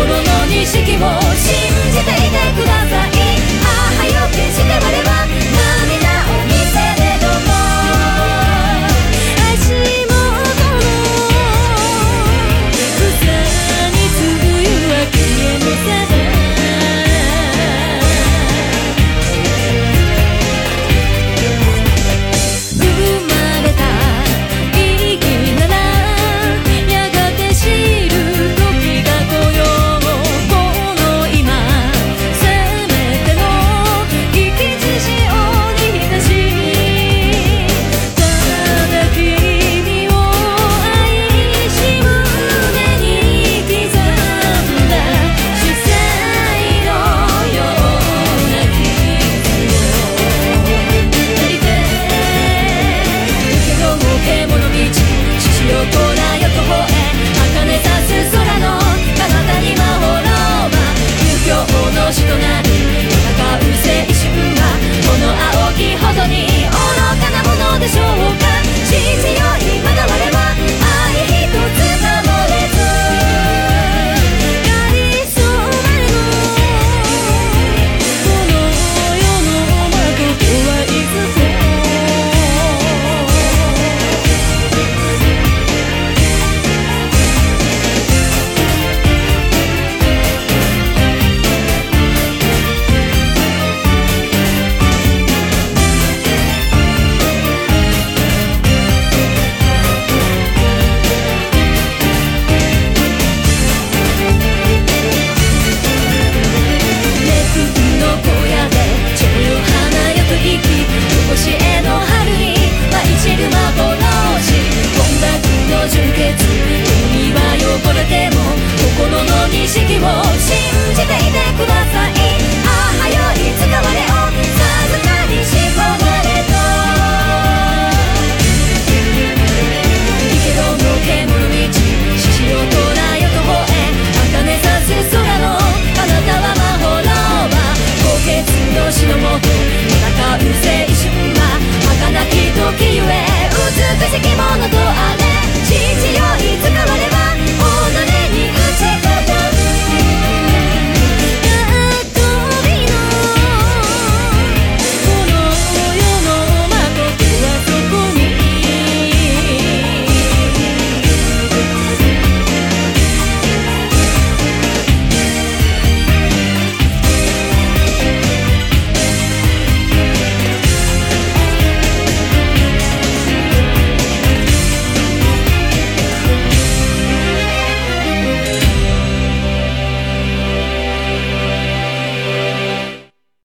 [0.00, 1.52] 心の錦も信
[1.92, 3.12] じていてください。
[3.60, 5.09] ああはよっしてまれば